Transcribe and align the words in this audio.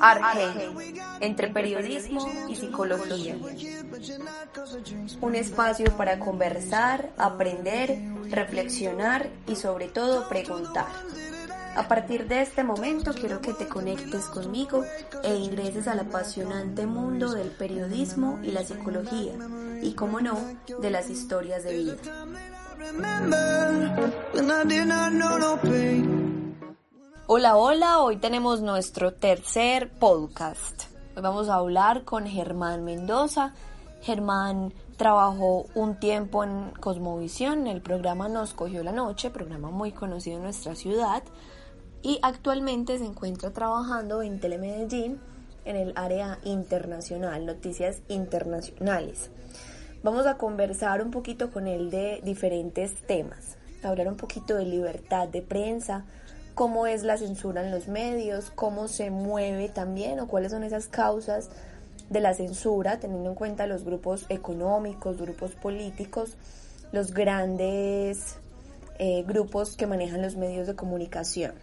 Argen, 0.00 0.76
entre 1.20 1.48
periodismo 1.48 2.30
y 2.48 2.54
psicología. 2.54 3.36
Un 5.20 5.34
espacio 5.34 5.96
para 5.96 6.20
conversar, 6.20 7.10
aprender, 7.18 7.98
reflexionar 8.30 9.30
y 9.48 9.56
sobre 9.56 9.88
todo 9.88 10.28
preguntar. 10.28 10.86
A 11.74 11.88
partir 11.88 12.28
de 12.28 12.42
este 12.42 12.64
momento 12.64 13.12
quiero 13.14 13.40
que 13.40 13.54
te 13.54 13.66
conectes 13.66 14.26
conmigo 14.26 14.84
e 15.22 15.34
ingreses 15.36 15.88
al 15.88 16.00
apasionante 16.00 16.86
mundo 16.86 17.32
del 17.32 17.48
periodismo 17.48 18.38
y 18.42 18.50
la 18.50 18.62
psicología 18.62 19.32
y, 19.80 19.94
como 19.94 20.20
no, 20.20 20.38
de 20.80 20.90
las 20.90 21.08
historias 21.08 21.64
de 21.64 21.76
vida. 21.76 21.96
Hola, 27.26 27.56
hola, 27.56 28.00
hoy 28.00 28.16
tenemos 28.18 28.60
nuestro 28.60 29.14
tercer 29.14 29.90
podcast. 29.98 30.84
Hoy 31.16 31.22
vamos 31.22 31.48
a 31.48 31.54
hablar 31.54 32.04
con 32.04 32.26
Germán 32.26 32.84
Mendoza. 32.84 33.54
Germán 34.02 34.74
trabajó 34.96 35.66
un 35.74 35.98
tiempo 35.98 36.44
en 36.44 36.70
Cosmovisión, 36.72 37.66
el 37.66 37.80
programa 37.80 38.28
Nos 38.28 38.52
Cogió 38.52 38.82
la 38.82 38.92
Noche, 38.92 39.30
programa 39.30 39.70
muy 39.70 39.92
conocido 39.92 40.36
en 40.36 40.42
nuestra 40.42 40.74
ciudad, 40.74 41.22
y 42.02 42.18
actualmente 42.22 42.98
se 42.98 43.04
encuentra 43.04 43.50
trabajando 43.50 44.22
en 44.22 44.40
Telemedellín 44.40 45.20
en 45.64 45.76
el 45.76 45.92
área 45.94 46.38
internacional, 46.42 47.46
noticias 47.46 47.98
internacionales. 48.08 49.30
Vamos 50.02 50.26
a 50.26 50.36
conversar 50.36 51.00
un 51.00 51.12
poquito 51.12 51.52
con 51.52 51.68
él 51.68 51.90
de 51.90 52.20
diferentes 52.24 52.94
temas, 53.06 53.56
hablar 53.84 54.08
un 54.08 54.16
poquito 54.16 54.56
de 54.56 54.64
libertad 54.64 55.28
de 55.28 55.42
prensa, 55.42 56.04
cómo 56.54 56.88
es 56.88 57.04
la 57.04 57.16
censura 57.16 57.64
en 57.64 57.70
los 57.70 57.86
medios, 57.86 58.50
cómo 58.54 58.88
se 58.88 59.10
mueve 59.10 59.68
también 59.68 60.18
o 60.18 60.26
cuáles 60.26 60.50
son 60.50 60.64
esas 60.64 60.88
causas 60.88 61.50
de 62.10 62.20
la 62.20 62.34
censura, 62.34 62.98
teniendo 62.98 63.30
en 63.30 63.36
cuenta 63.36 63.68
los 63.68 63.84
grupos 63.84 64.26
económicos, 64.28 65.18
grupos 65.18 65.52
políticos, 65.52 66.36
los 66.90 67.14
grandes 67.14 68.36
eh, 68.98 69.22
grupos 69.26 69.76
que 69.76 69.86
manejan 69.86 70.20
los 70.20 70.36
medios 70.36 70.66
de 70.66 70.74
comunicación. 70.74 71.54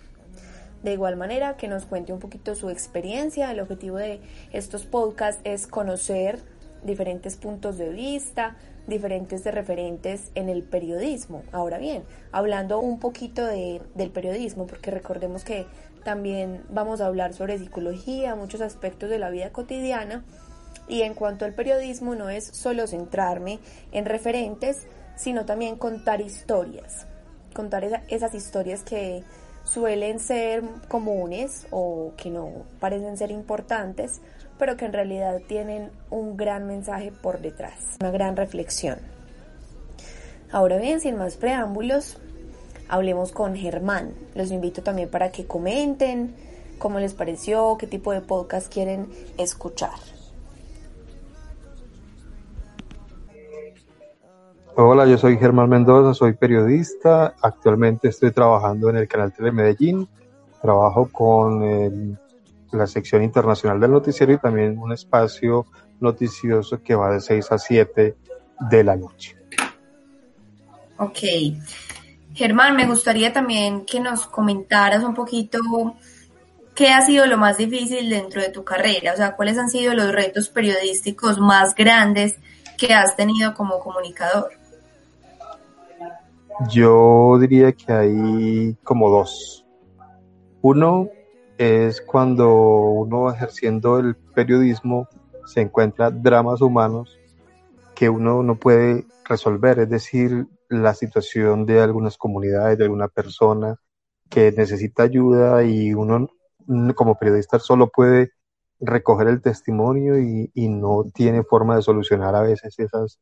De 0.84 0.94
igual 0.94 1.18
manera, 1.18 1.58
que 1.58 1.68
nos 1.68 1.86
cuente 1.86 2.14
un 2.14 2.20
poquito 2.20 2.56
su 2.56 2.70
experiencia. 2.70 3.52
El 3.52 3.60
objetivo 3.60 3.98
de 3.98 4.22
estos 4.52 4.86
podcasts 4.86 5.42
es 5.44 5.68
conocer 5.68 6.40
diferentes 6.84 7.36
puntos 7.36 7.78
de 7.78 7.90
vista, 7.90 8.56
diferentes 8.88 9.44
de 9.44 9.52
referentes 9.52 10.32
en 10.36 10.50
el 10.50 10.64
periodismo. 10.64 11.44
Ahora 11.52 11.78
bien, 11.78 12.04
hablando 12.32 12.80
un 12.80 13.00
poquito 13.00 13.46
de, 13.46 13.82
del 13.96 14.12
periodismo, 14.12 14.68
porque 14.68 14.92
recordemos 14.92 15.44
que 15.44 15.66
también 16.04 16.64
vamos 16.70 17.02
a 17.02 17.08
hablar 17.08 17.34
sobre 17.34 17.58
psicología, 17.58 18.36
muchos 18.36 18.62
aspectos 18.62 19.10
de 19.10 19.20
la 19.20 19.30
vida 19.30 19.52
cotidiana. 19.52 20.24
Y 20.88 21.04
en 21.04 21.14
cuanto 21.14 21.46
al 21.46 21.54
periodismo, 21.54 22.16
no 22.16 22.30
es 22.30 22.46
solo 22.46 22.88
centrarme 22.88 23.60
en 23.92 24.06
referentes, 24.06 24.88
sino 25.16 25.46
también 25.46 25.76
contar 25.76 26.22
historias. 26.22 27.06
Contar 27.54 28.04
esas 28.08 28.34
historias 28.34 28.84
que 28.84 29.24
suelen 29.70 30.20
ser 30.20 30.64
comunes 30.88 31.68
o 31.70 32.14
que 32.18 32.30
no 32.30 32.66
parecen 32.80 33.18
ser 33.18 33.32
importantes, 33.32 34.22
pero 34.58 34.76
que 34.76 34.86
en 34.86 34.94
realidad 34.94 35.40
tienen 35.48 35.92
un 36.10 36.36
gran 36.36 36.68
mensaje 36.68 37.12
por 37.12 37.40
detrás, 37.40 37.98
una 38.02 38.12
gran 38.12 38.36
reflexión. 38.36 39.00
Ahora 40.52 40.78
bien, 40.78 41.00
sin 41.00 41.16
más 41.16 41.38
preámbulos, 41.38 42.18
hablemos 42.88 43.32
con 43.32 43.56
Germán. 43.56 44.14
Los 44.34 44.52
invito 44.52 44.82
también 44.82 45.10
para 45.10 45.32
que 45.32 45.46
comenten 45.46 46.36
cómo 46.80 47.00
les 47.00 47.14
pareció, 47.14 47.78
qué 47.78 47.86
tipo 47.86 48.12
de 48.12 48.22
podcast 48.22 48.74
quieren 48.74 49.08
escuchar. 49.38 50.19
Hola, 54.82 55.06
yo 55.06 55.18
soy 55.18 55.38
Germán 55.38 55.68
Mendoza, 55.68 56.14
soy 56.14 56.36
periodista. 56.36 57.36
Actualmente 57.42 58.08
estoy 58.08 58.32
trabajando 58.32 58.90
en 58.90 58.96
el 58.96 59.10
canal 59.10 59.34
Tele 59.34 59.52
Medellín. 59.52 60.08
Trabajo 60.62 61.10
con 61.12 61.64
el 61.64 62.18
la 62.72 62.88
sección 62.88 63.22
internacional 63.22 63.78
del 63.82 63.92
noticiero 63.92 64.32
y 64.32 64.38
también 64.38 64.80
un 64.80 64.94
espacio 64.94 65.66
noticioso 66.00 66.82
que 66.82 66.96
va 66.96 67.12
de 67.12 67.20
6 67.20 67.52
a 67.52 67.58
7 67.58 68.16
de 68.70 68.84
la 68.86 68.96
noche. 68.96 69.36
Ok. 70.98 71.20
Germán, 72.34 72.78
me 72.78 72.88
gustaría 72.88 73.34
también 73.34 73.84
que 73.84 74.00
nos 74.00 74.28
comentaras 74.28 75.04
un 75.04 75.14
poquito 75.14 75.60
qué 76.74 76.88
ha 76.88 77.02
sido 77.02 77.26
lo 77.26 77.38
más 77.38 77.58
difícil 77.58 78.10
dentro 78.10 78.42
de 78.42 78.50
tu 78.50 78.64
carrera, 78.64 79.12
o 79.12 79.18
sea, 79.18 79.36
cuáles 79.36 79.58
han 79.58 79.70
sido 79.70 79.94
los 79.94 80.10
retos 80.14 80.48
periodísticos 80.48 81.38
más 81.38 81.76
grandes 81.76 82.38
que 82.78 82.94
has 82.94 83.18
tenido 83.18 83.54
como 83.54 83.82
comunicador. 83.82 84.59
Yo 86.68 87.38
diría 87.40 87.72
que 87.72 87.94
hay 87.94 88.76
como 88.84 89.10
dos. 89.10 89.66
Uno, 90.62 91.08
es 91.58 92.02
cuando 92.02 92.54
uno 92.54 93.32
ejerciendo 93.32 94.00
el 94.00 94.16
periodismo 94.16 95.08
se 95.46 95.62
encuentra 95.62 96.10
dramas 96.10 96.62
humanos 96.62 97.20
que 97.96 98.10
uno 98.10 98.44
no 98.44 98.56
puede 98.56 99.06
resolver, 99.26 99.80
es 99.80 99.90
decir, 99.90 100.48
la 100.70 100.94
situación 100.94 101.66
de 101.66 101.82
algunas 101.82 102.18
comunidades, 102.18 102.78
de 102.78 102.86
alguna 102.86 103.10
persona 103.10 103.76
que 104.30 104.52
necesita 104.52 105.04
ayuda 105.04 105.64
y 105.64 105.94
uno 105.94 106.30
como 106.96 107.18
periodista 107.18 107.60
solo 107.60 107.90
puede 107.90 108.32
recoger 108.80 109.28
el 109.28 109.42
testimonio 109.42 110.20
y, 110.20 110.52
y 110.54 110.70
no 110.70 111.06
tiene 111.14 111.44
forma 111.44 111.76
de 111.76 111.82
solucionar 111.82 112.36
a 112.36 112.42
veces 112.42 112.78
esas 112.80 113.20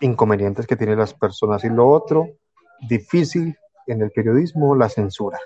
inconvenientes 0.00 0.66
que 0.66 0.76
tienen 0.76 0.98
las 0.98 1.14
personas. 1.14 1.64
Y 1.64 1.68
lo 1.68 1.88
otro, 1.88 2.28
difícil 2.88 3.56
en 3.86 4.02
el 4.02 4.10
periodismo, 4.10 4.74
la 4.74 4.88
censura. 4.88 5.38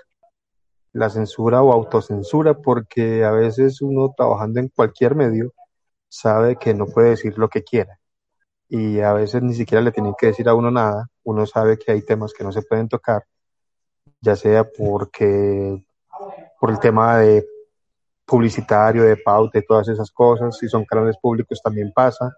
La 0.91 1.09
censura 1.09 1.61
o 1.61 1.73
autocensura, 1.73 2.53
porque 2.53 3.23
a 3.23 3.31
veces 3.31 3.81
uno 3.81 4.13
trabajando 4.15 4.59
en 4.59 4.69
cualquier 4.69 5.15
medio 5.15 5.53
sabe 6.07 6.57
que 6.57 6.73
no 6.73 6.85
puede 6.85 7.11
decir 7.11 7.37
lo 7.37 7.49
que 7.49 7.63
quiera. 7.63 7.99
Y 8.69 8.99
a 8.99 9.13
veces 9.13 9.41
ni 9.41 9.53
siquiera 9.53 9.81
le 9.81 9.91
tienen 9.91 10.13
que 10.17 10.27
decir 10.27 10.47
a 10.47 10.53
uno 10.53 10.69
nada, 10.71 11.07
uno 11.23 11.45
sabe 11.45 11.77
que 11.77 11.91
hay 11.91 12.01
temas 12.03 12.33
que 12.33 12.43
no 12.43 12.51
se 12.51 12.61
pueden 12.61 12.87
tocar, 12.87 13.23
ya 14.21 14.35
sea 14.35 14.63
porque 14.63 15.83
por 16.59 16.71
el 16.71 16.79
tema 16.79 17.17
de 17.17 17.45
publicitario, 18.25 19.03
de 19.03 19.17
pauta 19.17 19.59
y 19.59 19.65
todas 19.65 19.87
esas 19.89 20.11
cosas, 20.11 20.57
si 20.57 20.67
son 20.69 20.85
canales 20.85 21.17
públicos 21.21 21.61
también 21.63 21.91
pasa, 21.93 22.31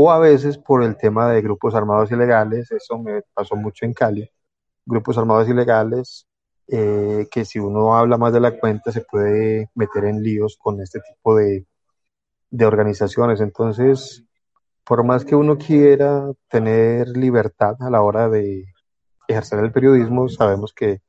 o 0.00 0.12
a 0.12 0.18
veces 0.20 0.58
por 0.58 0.84
el 0.84 0.96
tema 0.96 1.28
de 1.28 1.42
grupos 1.42 1.74
armados 1.74 2.12
ilegales, 2.12 2.70
eso 2.70 2.98
me 2.98 3.22
pasó 3.34 3.56
mucho 3.56 3.84
en 3.84 3.92
Cali, 3.92 4.30
grupos 4.86 5.18
armados 5.18 5.48
ilegales 5.48 6.28
eh, 6.68 7.26
que 7.28 7.44
si 7.44 7.58
uno 7.58 7.96
habla 7.96 8.16
más 8.16 8.32
de 8.32 8.38
la 8.38 8.56
cuenta 8.56 8.92
se 8.92 9.00
puede 9.00 9.70
meter 9.74 10.04
en 10.04 10.22
líos 10.22 10.56
con 10.56 10.80
este 10.80 11.00
tipo 11.00 11.34
de, 11.34 11.66
de 12.48 12.64
organizaciones. 12.64 13.40
Entonces, 13.40 14.24
por 14.84 15.02
más 15.02 15.24
que 15.24 15.34
uno 15.34 15.58
quiera 15.58 16.30
tener 16.48 17.08
libertad 17.08 17.74
a 17.80 17.90
la 17.90 18.00
hora 18.00 18.28
de 18.28 18.66
ejercer 19.26 19.58
el 19.58 19.72
periodismo, 19.72 20.28
sabemos 20.28 20.72
que 20.72 21.00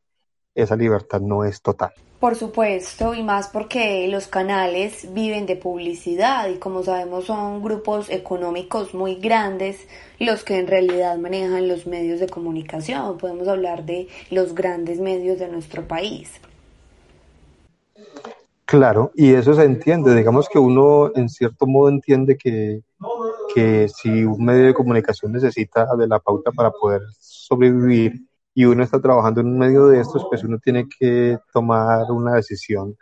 esa 0.56 0.76
libertad 0.76 1.22
no 1.22 1.44
es 1.44 1.62
total. 1.62 1.94
Por 2.20 2.36
supuesto, 2.36 3.14
y 3.14 3.24
más 3.24 3.48
porque 3.48 4.06
los 4.10 4.28
canales 4.28 5.08
viven 5.14 5.46
de 5.46 5.56
publicidad 5.56 6.50
y 6.50 6.58
como 6.58 6.84
sabemos 6.84 7.26
son 7.26 7.64
grupos 7.64 8.10
económicos 8.10 8.94
muy 8.94 9.16
grandes 9.16 9.88
los 10.20 10.44
que 10.44 10.60
en 10.60 10.68
realidad 10.68 11.18
manejan 11.18 11.70
los 11.70 11.88
medios 11.88 12.20
de 12.20 12.28
comunicación. 12.28 13.18
Podemos 13.18 13.48
hablar 13.48 13.86
de 13.86 14.10
los 14.32 14.54
grandes 14.54 15.00
medios 15.00 15.40
de 15.40 15.48
nuestro 15.48 15.88
país. 15.88 16.30
Claro, 18.66 19.12
y 19.16 19.34
eso 19.34 19.54
se 19.54 19.64
entiende. 19.64 20.14
Digamos 20.14 20.50
que 20.50 20.60
uno 20.60 21.12
en 21.16 21.30
cierto 21.30 21.68
modo 21.68 21.88
entiende 21.88 22.38
que, 22.38 22.82
que 23.56 23.88
si 23.88 24.26
un 24.26 24.44
medio 24.44 24.66
de 24.66 24.74
comunicación 24.74 25.32
necesita 25.32 25.88
de 25.96 26.08
la 26.08 26.20
pauta 26.20 26.52
para 26.52 26.70
poder 26.70 27.02
sobrevivir, 27.18 28.29
y 28.54 28.66
uno 28.66 28.84
está 28.84 29.00
trabajando 29.00 29.42
en 29.42 29.48
un 29.48 29.58
medio 29.58 29.88
de 29.88 30.00
estos, 30.02 30.26
pues 30.30 30.44
uno 30.44 30.58
tiene 30.60 30.88
que 30.88 31.38
tomar 31.54 32.12
una 32.12 32.36
decisión. 32.36 32.96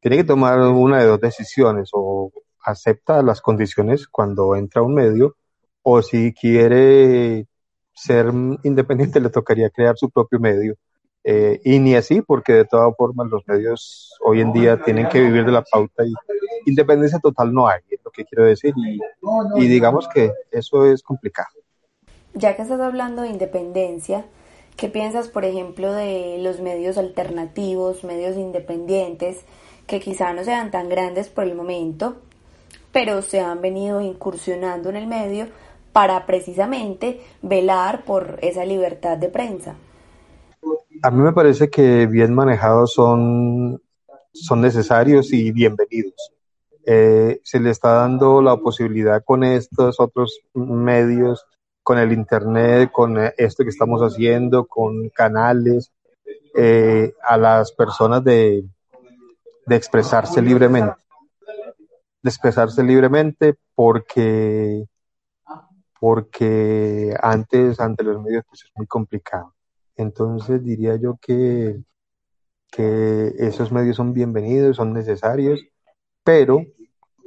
Tiene 0.00 0.16
que 0.16 0.24
tomar 0.24 0.58
una 0.60 0.98
de 0.98 1.06
dos 1.06 1.20
decisiones, 1.20 1.90
o 1.92 2.32
acepta 2.64 3.22
las 3.22 3.40
condiciones 3.40 4.08
cuando 4.08 4.56
entra 4.56 4.82
un 4.82 4.94
medio, 4.94 5.36
o 5.82 6.02
si 6.02 6.32
quiere 6.32 7.46
ser 7.94 8.32
independiente 8.62 9.20
le 9.20 9.30
tocaría 9.30 9.70
crear 9.70 9.96
su 9.96 10.10
propio 10.10 10.40
medio. 10.40 10.76
Eh, 11.24 11.60
y 11.64 11.78
ni 11.78 11.94
así, 11.94 12.20
porque 12.20 12.52
de 12.52 12.64
todas 12.64 12.92
formas 12.96 13.28
los 13.28 13.46
medios 13.46 14.12
hoy 14.24 14.40
en 14.40 14.52
día 14.52 14.82
tienen 14.82 15.08
que 15.08 15.20
vivir 15.20 15.44
de 15.44 15.52
la 15.52 15.62
pauta 15.62 16.04
y 16.04 16.12
independencia 16.66 17.20
total 17.20 17.52
no 17.52 17.68
hay, 17.68 17.80
es 17.88 18.00
lo 18.04 18.10
que 18.10 18.24
quiero 18.24 18.44
decir, 18.44 18.74
y, 18.76 18.98
y 19.56 19.68
digamos 19.68 20.08
que 20.08 20.32
eso 20.50 20.84
es 20.84 21.02
complicado. 21.02 21.50
Ya 22.34 22.56
que 22.56 22.62
estás 22.62 22.80
hablando 22.80 23.22
de 23.22 23.28
independencia, 23.28 24.24
¿qué 24.76 24.88
piensas, 24.88 25.28
por 25.28 25.44
ejemplo, 25.44 25.92
de 25.92 26.38
los 26.40 26.60
medios 26.60 26.98
alternativos, 26.98 28.04
medios 28.04 28.36
independientes, 28.36 29.44
que 29.86 30.00
quizá 30.00 30.32
no 30.32 30.44
sean 30.44 30.70
tan 30.70 30.88
grandes 30.88 31.28
por 31.28 31.44
el 31.44 31.54
momento, 31.54 32.16
pero 32.92 33.22
se 33.22 33.40
han 33.40 33.60
venido 33.60 34.00
incursionando 34.00 34.90
en 34.90 34.96
el 34.96 35.06
medio 35.06 35.48
para 35.92 36.26
precisamente 36.26 37.20
velar 37.42 38.04
por 38.04 38.38
esa 38.42 38.64
libertad 38.64 39.18
de 39.18 39.28
prensa? 39.28 39.74
A 41.02 41.10
mí 41.10 41.20
me 41.20 41.32
parece 41.32 41.68
que 41.68 42.06
bien 42.06 42.34
manejados 42.34 42.92
son, 42.92 43.82
son 44.32 44.60
necesarios 44.60 45.32
y 45.32 45.50
bienvenidos. 45.52 46.32
Eh, 46.84 47.40
se 47.44 47.60
le 47.60 47.70
está 47.70 47.92
dando 47.92 48.42
la 48.42 48.56
posibilidad 48.56 49.22
con 49.24 49.44
estos 49.44 50.00
otros 50.00 50.40
medios, 50.54 51.44
con 51.82 51.98
el 51.98 52.12
Internet, 52.12 52.90
con 52.92 53.18
esto 53.36 53.64
que 53.64 53.70
estamos 53.70 54.00
haciendo, 54.02 54.66
con 54.66 55.08
canales, 55.10 55.92
eh, 56.54 57.14
a 57.22 57.36
las 57.36 57.72
personas 57.72 58.22
de, 58.22 58.64
de 59.66 59.76
expresarse 59.76 60.40
libremente. 60.42 60.94
De 62.22 62.30
expresarse 62.30 62.82
libremente 62.82 63.56
porque, 63.74 64.84
porque 65.98 67.16
antes, 67.20 67.80
ante 67.80 68.04
los 68.04 68.22
medios, 68.22 68.44
pues 68.48 68.64
es 68.64 68.70
muy 68.74 68.86
complicado. 68.86 69.54
Entonces 69.96 70.62
diría 70.62 70.96
yo 70.96 71.18
que, 71.20 71.82
que 72.70 73.32
esos 73.38 73.72
medios 73.72 73.96
son 73.96 74.12
bienvenidos, 74.12 74.76
son 74.76 74.92
necesarios, 74.92 75.60
pero 76.22 76.64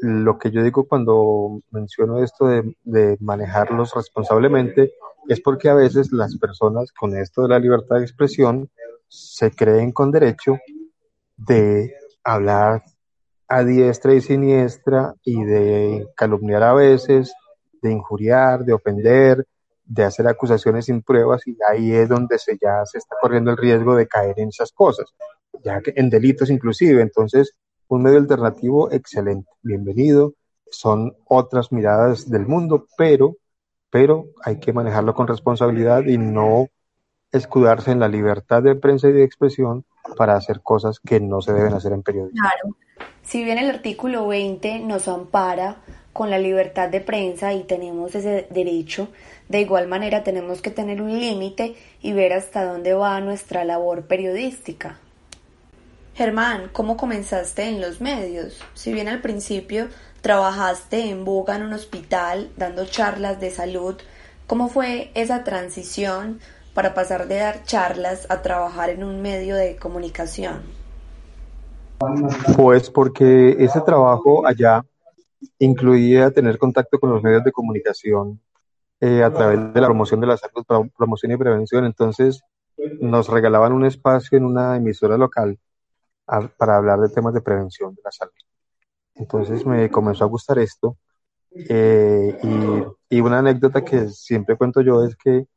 lo 0.01 0.37
que 0.37 0.51
yo 0.51 0.63
digo 0.63 0.87
cuando 0.87 1.61
menciono 1.71 2.23
esto 2.23 2.47
de, 2.47 3.17
manejarlos 3.19 3.93
responsablemente 3.93 4.93
es 5.27 5.41
porque 5.41 5.69
a 5.69 5.73
veces 5.73 6.11
las 6.11 6.37
personas 6.37 6.91
con 6.91 7.15
esto 7.17 7.43
de 7.43 7.49
la 7.49 7.59
libertad 7.59 7.97
de 7.97 8.03
expresión 8.03 8.69
se 9.07 9.51
creen 9.51 9.91
con 9.91 10.11
derecho 10.11 10.57
de 11.37 11.93
hablar 12.23 12.83
a 13.47 13.63
diestra 13.63 14.13
y 14.13 14.21
siniestra 14.21 15.13
y 15.23 15.43
de 15.43 16.07
calumniar 16.15 16.63
a 16.63 16.73
veces, 16.73 17.33
de 17.81 17.91
injuriar, 17.91 18.65
de 18.65 18.73
ofender, 18.73 19.45
de 19.85 20.03
hacer 20.03 20.27
acusaciones 20.27 20.85
sin 20.85 21.01
pruebas 21.03 21.45
y 21.47 21.57
ahí 21.69 21.93
es 21.93 22.09
donde 22.09 22.39
se 22.39 22.57
ya 22.59 22.85
se 22.85 22.97
está 22.97 23.15
corriendo 23.21 23.51
el 23.51 23.57
riesgo 23.57 23.95
de 23.95 24.07
caer 24.07 24.39
en 24.39 24.49
esas 24.49 24.71
cosas, 24.71 25.13
ya 25.63 25.81
que 25.81 25.93
en 25.95 26.09
delitos 26.09 26.49
inclusive. 26.49 27.01
Entonces, 27.01 27.55
un 27.87 28.03
medio 28.03 28.17
alternativo 28.17 28.91
excelente, 28.91 29.49
bienvenido. 29.61 30.33
Son 30.69 31.15
otras 31.25 31.71
miradas 31.71 32.29
del 32.29 32.47
mundo, 32.47 32.87
pero, 32.97 33.35
pero 33.89 34.25
hay 34.43 34.59
que 34.59 34.73
manejarlo 34.73 35.13
con 35.13 35.27
responsabilidad 35.27 36.03
y 36.05 36.17
no 36.17 36.67
escudarse 37.31 37.91
en 37.91 37.99
la 37.99 38.07
libertad 38.07 38.63
de 38.63 38.75
prensa 38.75 39.09
y 39.09 39.13
de 39.13 39.23
expresión 39.23 39.85
para 40.17 40.35
hacer 40.35 40.61
cosas 40.61 40.99
que 40.99 41.19
no 41.19 41.41
se 41.41 41.53
deben 41.53 41.73
hacer 41.73 41.91
en 41.91 42.03
periodismo. 42.03 42.39
Claro. 42.39 42.75
Si 43.23 43.43
bien 43.43 43.57
el 43.57 43.69
artículo 43.69 44.27
20 44.27 44.79
nos 44.79 45.07
ampara 45.07 45.77
con 46.13 46.29
la 46.29 46.37
libertad 46.37 46.89
de 46.89 47.01
prensa 47.01 47.53
y 47.53 47.63
tenemos 47.63 48.15
ese 48.15 48.47
derecho, 48.49 49.09
de 49.49 49.61
igual 49.61 49.87
manera 49.87 50.23
tenemos 50.23 50.61
que 50.61 50.71
tener 50.71 51.01
un 51.01 51.19
límite 51.19 51.75
y 52.01 52.13
ver 52.13 52.33
hasta 52.33 52.63
dónde 52.63 52.93
va 52.93 53.19
nuestra 53.19 53.65
labor 53.65 54.03
periodística. 54.03 54.99
Germán, 56.15 56.69
¿cómo 56.71 56.95
comenzaste 56.95 57.63
en 57.63 57.81
los 57.81 57.99
medios? 57.99 58.61
Si 58.73 58.93
bien 58.93 59.09
al 59.09 59.19
principio 59.19 59.89
trabajaste 60.21 61.09
en 61.09 61.25
Boga 61.25 61.57
en 61.57 61.63
un 61.63 61.73
hospital 61.73 62.51
dando 62.55 62.85
charlas 62.85 63.41
de 63.41 63.51
salud, 63.51 63.95
¿cómo 64.47 64.69
fue 64.69 65.11
esa 65.13 65.43
transición 65.43 66.39
para 66.73 66.93
pasar 66.93 67.27
de 67.27 67.35
dar 67.35 67.63
charlas 67.63 68.27
a 68.29 68.41
trabajar 68.41 68.91
en 68.91 69.03
un 69.03 69.21
medio 69.21 69.57
de 69.57 69.75
comunicación? 69.75 70.61
Pues 72.55 72.89
porque 72.89 73.57
ese 73.59 73.81
trabajo 73.81 74.47
allá 74.47 74.85
incluía 75.59 76.31
tener 76.31 76.57
contacto 76.57 76.97
con 76.97 77.09
los 77.09 77.21
medios 77.23 77.43
de 77.43 77.51
comunicación 77.51 78.39
eh, 79.01 79.21
a 79.21 79.33
través 79.33 79.73
de 79.73 79.81
la 79.81 79.87
promoción 79.87 80.21
de 80.21 80.27
la 80.27 80.37
salud, 80.37 80.63
promoción 80.97 81.33
y 81.33 81.37
prevención. 81.37 81.83
Entonces 81.83 82.41
nos 83.01 83.27
regalaban 83.27 83.73
un 83.73 83.83
espacio 83.83 84.37
en 84.37 84.45
una 84.45 84.77
emisora 84.77 85.17
local 85.17 85.59
para 86.25 86.77
hablar 86.77 86.99
de 86.99 87.09
temas 87.09 87.33
de 87.33 87.41
prevención 87.41 87.93
de 87.93 88.01
la 88.03 88.11
salud. 88.11 88.33
Entonces 89.15 89.65
me 89.65 89.89
comenzó 89.89 90.23
a 90.25 90.27
gustar 90.27 90.59
esto. 90.59 90.97
Eh, 91.51 92.37
y, 93.09 93.21
una 93.21 93.39
anécdota 93.39 93.83
que 93.83 94.09
siempre 94.09 94.57
cuento 94.57 94.81
yo 94.81 95.03
es 95.03 95.15
que 95.15 95.47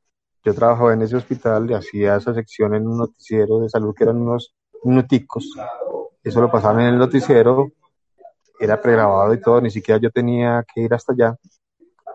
yo 0.44 0.54
trabajaba 0.54 0.94
en 0.94 1.02
ese 1.02 1.16
hospital 1.16 1.68
y 1.70 1.74
hacía 1.74 2.16
esa 2.16 2.32
sección 2.32 2.74
en 2.74 2.86
un 2.86 2.98
noticiero 2.98 3.58
de 3.58 3.68
salud 3.68 3.94
que 3.94 4.04
eran 4.04 4.16
unos 4.16 4.54
minuticos. 4.84 5.50
Eso 6.22 6.40
lo 6.40 6.50
pasaban 6.50 6.80
en 6.80 6.94
el 6.94 6.98
noticiero, 6.98 7.72
era 8.60 8.80
pregrabado 8.80 9.34
y 9.34 9.40
todo, 9.40 9.60
ni 9.60 9.70
siquiera 9.70 10.00
yo 10.00 10.10
tenía 10.10 10.64
que 10.72 10.82
ir 10.82 10.94
hasta 10.94 11.12
allá. 11.12 11.36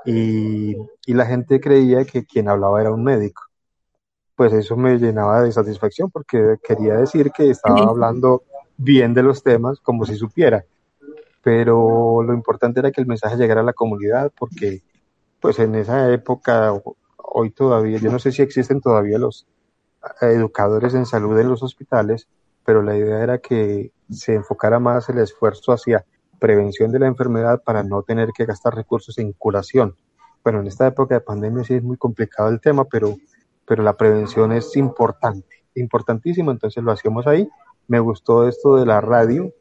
Y 0.06 0.76
la 1.08 1.26
gente 1.26 1.60
creía 1.60 2.06
que 2.06 2.26
quien 2.26 2.50
hablaba 2.50 2.82
era 2.82 2.92
un 2.92 3.04
médico. 3.04 3.44
Pues 4.36 4.54
eso 4.54 4.76
me 4.76 4.98
llenaba 4.98 5.42
de 5.42 5.52
satisfacción 5.52 6.10
porque 6.10 6.58
quería 6.64 6.96
decir 6.96 7.32
que 7.32 7.50
estaba 7.50 7.82
hablando 7.84 8.44
bien 8.78 9.14
de 9.14 9.24
los 9.24 9.44
temas 9.44 9.80
como 9.80 10.06
si 10.06 10.16
supiera. 10.16 10.66
Pero 11.44 12.24
lo 12.24 12.34
importante 12.34 12.80
era 12.80 12.92
que 12.92 13.02
el 13.02 13.08
mensaje 13.08 13.38
llegara 13.38 13.62
a 13.62 13.66
la 13.66 13.74
comunidad 13.74 14.32
porque 14.38 14.82
pues 15.40 15.60
en 15.60 15.76
esa 15.76 16.12
época 16.12 16.74
hoy 17.18 17.52
todavía, 17.52 17.98
yo 17.98 18.12
no 18.12 18.20
sé 18.20 18.32
si 18.32 18.42
existen 18.42 18.82
todavía 18.82 19.18
los 19.18 19.46
educadores 20.22 20.94
en 20.94 21.06
salud 21.06 21.38
en 21.40 21.50
los 21.50 21.64
hospitales, 21.64 22.28
pero 22.66 22.82
la 22.82 22.96
idea 22.96 23.22
era 23.22 23.38
que 23.40 23.92
se 24.10 24.36
enfocara 24.36 24.80
más 24.80 25.10
el 25.10 25.20
esfuerzo 25.20 25.74
hacia 25.74 26.06
prevención 26.40 26.92
de 26.92 27.00
la 27.00 27.08
enfermedad 27.08 27.62
para 27.64 27.84
no 27.84 28.04
tener 28.04 28.30
que 28.36 28.46
gastar 28.46 28.76
recursos 28.76 29.18
en 29.18 29.34
curación. 29.34 29.96
Bueno, 30.44 30.60
en 30.60 30.68
esta 30.68 30.88
época 30.88 31.16
de 31.16 31.22
pandemia 31.22 31.64
sí 31.64 31.76
es 31.76 31.84
muy 31.84 31.98
complicado 31.98 32.50
el 32.50 32.60
tema, 32.60 32.86
pero, 32.86 33.16
pero 33.66 33.84
la 33.84 33.96
prevención 33.96 34.52
es 34.52 34.76
importante, 34.76 35.64
importantísimo, 35.76 36.52
entonces 36.52 36.84
lo 36.84 36.92
hacíamos 36.92 37.28
ahí. 37.28 37.48
Me 37.88 38.00
gustó 38.00 38.48
esto 38.48 38.76
de 38.76 38.86
la 38.86 39.02
radio, 39.02 39.54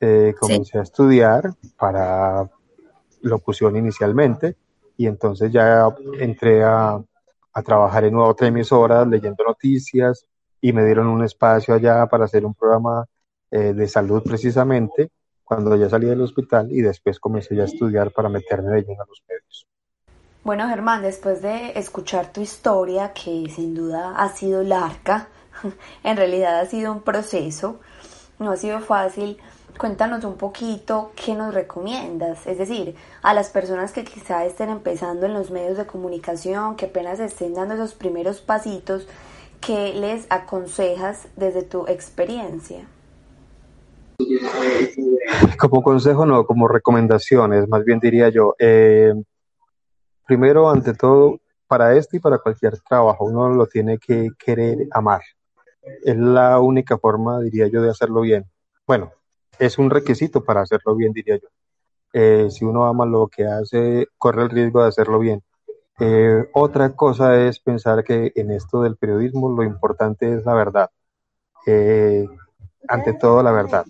eh, 0.00 0.34
comencé 0.38 0.72
sí. 0.72 0.78
a 0.78 0.82
estudiar 0.82 1.54
para 1.78 2.50
locución 3.22 3.76
inicialmente, 3.76 4.56
y 4.96 5.06
entonces 5.06 5.52
ya 5.52 5.88
entré 6.18 6.62
a, 6.62 7.00
a 7.52 7.62
trabajar 7.62 8.04
en 8.04 8.16
otra 8.16 8.48
emisora 8.48 9.04
leyendo 9.04 9.42
noticias 9.44 10.26
y 10.60 10.72
me 10.72 10.84
dieron 10.84 11.06
un 11.06 11.24
espacio 11.24 11.74
allá 11.74 12.06
para 12.06 12.26
hacer 12.26 12.44
un 12.44 12.54
programa 12.54 13.06
eh, 13.50 13.72
de 13.72 13.88
salud 13.88 14.22
precisamente 14.22 15.10
cuando 15.44 15.74
ya 15.76 15.88
salí 15.88 16.06
del 16.06 16.20
hospital 16.20 16.72
y 16.72 16.82
después 16.82 17.20
comencé 17.20 17.54
ya 17.54 17.62
a 17.62 17.66
estudiar 17.66 18.10
para 18.10 18.28
meterme 18.28 18.72
de 18.72 18.82
lleno 18.82 19.02
a 19.02 19.06
los 19.06 19.22
medios. 19.28 19.66
Bueno, 20.46 20.68
Germán, 20.68 21.02
después 21.02 21.42
de 21.42 21.72
escuchar 21.76 22.32
tu 22.32 22.40
historia, 22.40 23.12
que 23.12 23.50
sin 23.52 23.74
duda 23.74 24.14
ha 24.16 24.28
sido 24.28 24.62
larga, 24.62 25.26
en 26.04 26.16
realidad 26.16 26.60
ha 26.60 26.66
sido 26.66 26.92
un 26.92 27.00
proceso, 27.00 27.80
no 28.38 28.52
ha 28.52 28.56
sido 28.56 28.78
fácil, 28.78 29.38
cuéntanos 29.76 30.22
un 30.22 30.36
poquito 30.36 31.10
qué 31.16 31.34
nos 31.34 31.52
recomiendas, 31.52 32.46
es 32.46 32.58
decir, 32.58 32.94
a 33.22 33.34
las 33.34 33.50
personas 33.50 33.90
que 33.90 34.04
quizá 34.04 34.44
estén 34.44 34.70
empezando 34.70 35.26
en 35.26 35.34
los 35.34 35.50
medios 35.50 35.78
de 35.78 35.86
comunicación, 35.86 36.76
que 36.76 36.86
apenas 36.86 37.18
estén 37.18 37.52
dando 37.52 37.74
esos 37.74 37.94
primeros 37.94 38.40
pasitos, 38.40 39.08
¿qué 39.60 39.94
les 39.94 40.28
aconsejas 40.30 41.26
desde 41.34 41.62
tu 41.62 41.88
experiencia? 41.88 42.86
Como 45.58 45.82
consejo, 45.82 46.24
no, 46.24 46.46
como 46.46 46.68
recomendaciones, 46.68 47.68
más 47.68 47.84
bien 47.84 47.98
diría 47.98 48.28
yo. 48.28 48.54
Eh, 48.60 49.12
primero, 50.26 50.68
ante 50.68 50.94
todo, 50.94 51.40
para 51.66 51.96
este 51.96 52.18
y 52.18 52.20
para 52.20 52.38
cualquier 52.38 52.78
trabajo, 52.80 53.24
uno 53.24 53.48
lo 53.48 53.66
tiene 53.66 53.98
que 53.98 54.30
querer 54.38 54.86
amar. 54.90 55.22
Es 56.04 56.16
la 56.16 56.60
única 56.60 56.98
forma, 56.98 57.40
diría 57.40 57.68
yo, 57.68 57.82
de 57.82 57.90
hacerlo 57.90 58.20
bien. 58.20 58.44
Bueno, 58.86 59.12
es 59.58 59.78
un 59.78 59.90
requisito 59.90 60.44
para 60.44 60.62
hacerlo 60.62 60.94
bien, 60.96 61.12
diría 61.12 61.36
yo. 61.36 61.48
Eh, 62.12 62.50
si 62.50 62.64
uno 62.64 62.86
ama 62.86 63.04
lo 63.06 63.28
que 63.28 63.46
hace, 63.46 64.08
corre 64.18 64.44
el 64.44 64.50
riesgo 64.50 64.82
de 64.82 64.88
hacerlo 64.88 65.18
bien. 65.18 65.42
Eh, 65.98 66.48
otra 66.52 66.94
cosa 66.94 67.36
es 67.46 67.58
pensar 67.60 68.04
que 68.04 68.32
en 68.34 68.50
esto 68.50 68.82
del 68.82 68.96
periodismo 68.96 69.50
lo 69.50 69.62
importante 69.62 70.32
es 70.32 70.44
la 70.44 70.54
verdad. 70.54 70.90
Eh, 71.66 72.26
ante 72.88 73.14
todo, 73.14 73.42
la 73.42 73.52
verdad. 73.52 73.84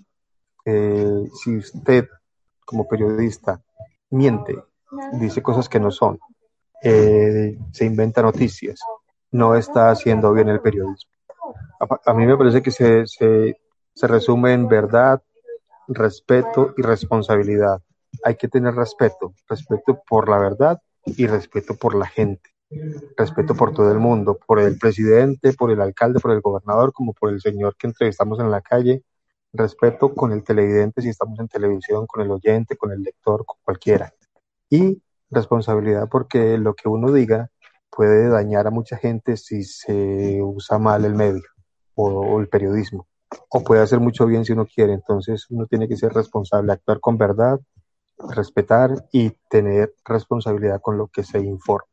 Si 0.65 1.55
usted, 1.55 2.09
como 2.65 2.87
periodista, 2.87 3.61
miente, 4.09 4.57
dice 5.13 5.41
cosas 5.41 5.69
que 5.69 5.79
no 5.79 5.91
son, 5.91 6.19
se 6.81 7.85
inventa 7.85 8.21
noticias, 8.21 8.79
no 9.31 9.55
está 9.55 9.89
haciendo 9.89 10.33
bien 10.33 10.49
el 10.49 10.61
periodismo. 10.61 11.11
a, 12.05 12.13
mí 12.13 12.25
me 12.25 12.37
parece 12.37 12.61
que 12.61 12.71
se, 12.71 13.05
se, 13.07 13.59
se 13.93 14.07
resume 14.07 14.53
en 14.53 14.67
verdad, 14.67 15.21
respeto 15.87 16.73
y 16.77 16.81
responsabilidad. 16.81 17.81
Hay 18.23 18.35
que 18.35 18.47
tener 18.47 18.75
respeto, 18.75 19.33
respeto 19.47 20.01
por 20.07 20.29
la 20.29 20.37
verdad 20.37 20.81
y 21.05 21.27
respeto 21.27 21.75
por 21.75 21.95
la 21.95 22.07
gente, 22.07 22.49
respeto 23.15 23.55
por 23.55 23.73
todo 23.73 23.91
el 23.91 23.99
mundo, 23.99 24.37
por 24.45 24.59
el 24.59 24.77
presidente, 24.77 25.53
por 25.53 25.71
el 25.71 25.81
alcalde, 25.81 26.19
por 26.19 26.31
el 26.31 26.41
gobernador, 26.41 26.93
como 26.93 27.13
por 27.13 27.29
el 27.29 27.41
señor 27.41 27.75
que 27.77 27.87
entrevistamos 27.87 28.39
en 28.39 28.51
la 28.51 28.61
calle, 28.61 29.03
respeto 29.53 30.13
con 30.13 30.31
el 30.31 30.43
televidente 30.43 31.01
si 31.01 31.09
estamos 31.09 31.39
en 31.39 31.47
televisión, 31.47 32.05
con 32.05 32.21
el 32.23 32.31
oyente, 32.31 32.75
con 32.75 32.91
el 32.91 33.01
lector, 33.01 33.45
con 33.45 33.57
cualquiera. 33.63 34.13
Y 34.69 35.01
responsabilidad 35.29 36.07
porque 36.09 36.57
lo 36.57 36.73
que 36.73 36.89
uno 36.89 37.11
diga 37.11 37.49
puede 37.89 38.29
dañar 38.29 38.67
a 38.67 38.71
mucha 38.71 38.97
gente 38.97 39.37
si 39.37 39.63
se 39.63 40.39
usa 40.41 40.77
mal 40.77 41.05
el 41.05 41.15
medio 41.15 41.43
o, 41.95 42.39
el 42.39 42.47
periodismo. 42.47 43.07
O 43.49 43.63
puede 43.63 43.81
hacer 43.81 43.99
mucho 43.99 44.25
bien 44.25 44.45
si 44.45 44.53
uno 44.53 44.65
quiere. 44.65 44.93
Entonces 44.93 45.47
uno 45.49 45.65
tiene 45.65 45.87
que 45.87 45.97
ser 45.97 46.13
responsable, 46.13 46.71
actuar 46.71 46.99
con 46.99 47.17
verdad, 47.17 47.59
respetar 48.17 48.91
y 49.11 49.31
tener 49.49 49.93
responsabilidad 50.05 50.79
con 50.81 50.97
lo 50.97 51.07
que 51.07 51.23
se 51.23 51.39
informa. 51.39 51.87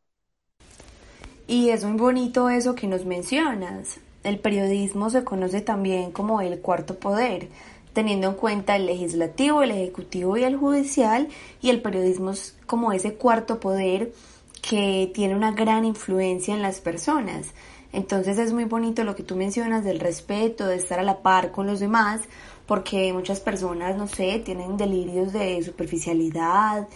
Y 1.46 1.70
es 1.70 1.84
muy 1.84 1.98
bonito 1.98 2.48
eso 2.48 2.74
que 2.74 2.86
nos 2.86 3.04
mencionas. 3.04 3.98
El 4.22 4.38
periodismo 4.38 5.10
se 5.10 5.24
conoce 5.24 5.60
también 5.60 6.10
como 6.12 6.40
el 6.40 6.60
cuarto 6.60 6.98
poder, 6.98 7.48
teniendo 7.94 8.28
en 8.28 8.34
cuenta 8.34 8.76
el 8.76 8.86
legislativo, 8.86 9.62
el 9.62 9.70
ejecutivo 9.70 10.36
y 10.36 10.44
el 10.44 10.56
judicial, 10.56 11.28
y 11.62 11.70
el 11.70 11.80
periodismo 11.80 12.32
es 12.32 12.54
como 12.66 12.92
ese 12.92 13.14
cuarto 13.14 13.60
poder 13.60 14.12
que 14.60 15.10
tiene 15.14 15.34
una 15.34 15.52
gran 15.52 15.84
influencia 15.84 16.54
en 16.54 16.62
las 16.62 16.80
personas. 16.80 17.54
Entonces 17.92 18.38
es 18.38 18.52
muy 18.52 18.64
bonito 18.64 19.04
lo 19.04 19.14
que 19.14 19.22
tú 19.22 19.36
mencionas 19.36 19.84
del 19.84 20.00
respeto, 20.00 20.66
de 20.66 20.76
estar 20.76 20.98
a 20.98 21.04
la 21.04 21.22
par 21.22 21.52
con 21.52 21.66
los 21.66 21.80
demás, 21.80 22.22
porque 22.66 23.12
muchas 23.12 23.40
personas, 23.40 23.96
no 23.96 24.08
sé, 24.08 24.40
tienen 24.44 24.76
delirios 24.76 25.32
de 25.32 25.62
superficialidad, 25.62 26.88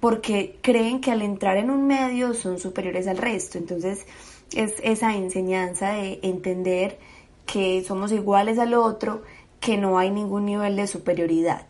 porque 0.00 0.58
creen 0.60 1.00
que 1.00 1.10
al 1.10 1.22
entrar 1.22 1.56
en 1.56 1.70
un 1.70 1.86
medio 1.86 2.34
son 2.34 2.58
superiores 2.58 3.06
al 3.06 3.16
resto. 3.16 3.56
Entonces 3.56 4.06
es 4.54 4.74
esa 4.82 5.16
enseñanza 5.16 5.92
de 5.92 6.18
entender 6.22 6.98
que 7.46 7.82
somos 7.84 8.12
iguales 8.12 8.58
al 8.58 8.74
otro, 8.74 9.22
que 9.64 9.78
no 9.78 9.98
hay 9.98 10.10
ningún 10.10 10.44
nivel 10.44 10.76
de 10.76 10.86
superioridad. 10.86 11.64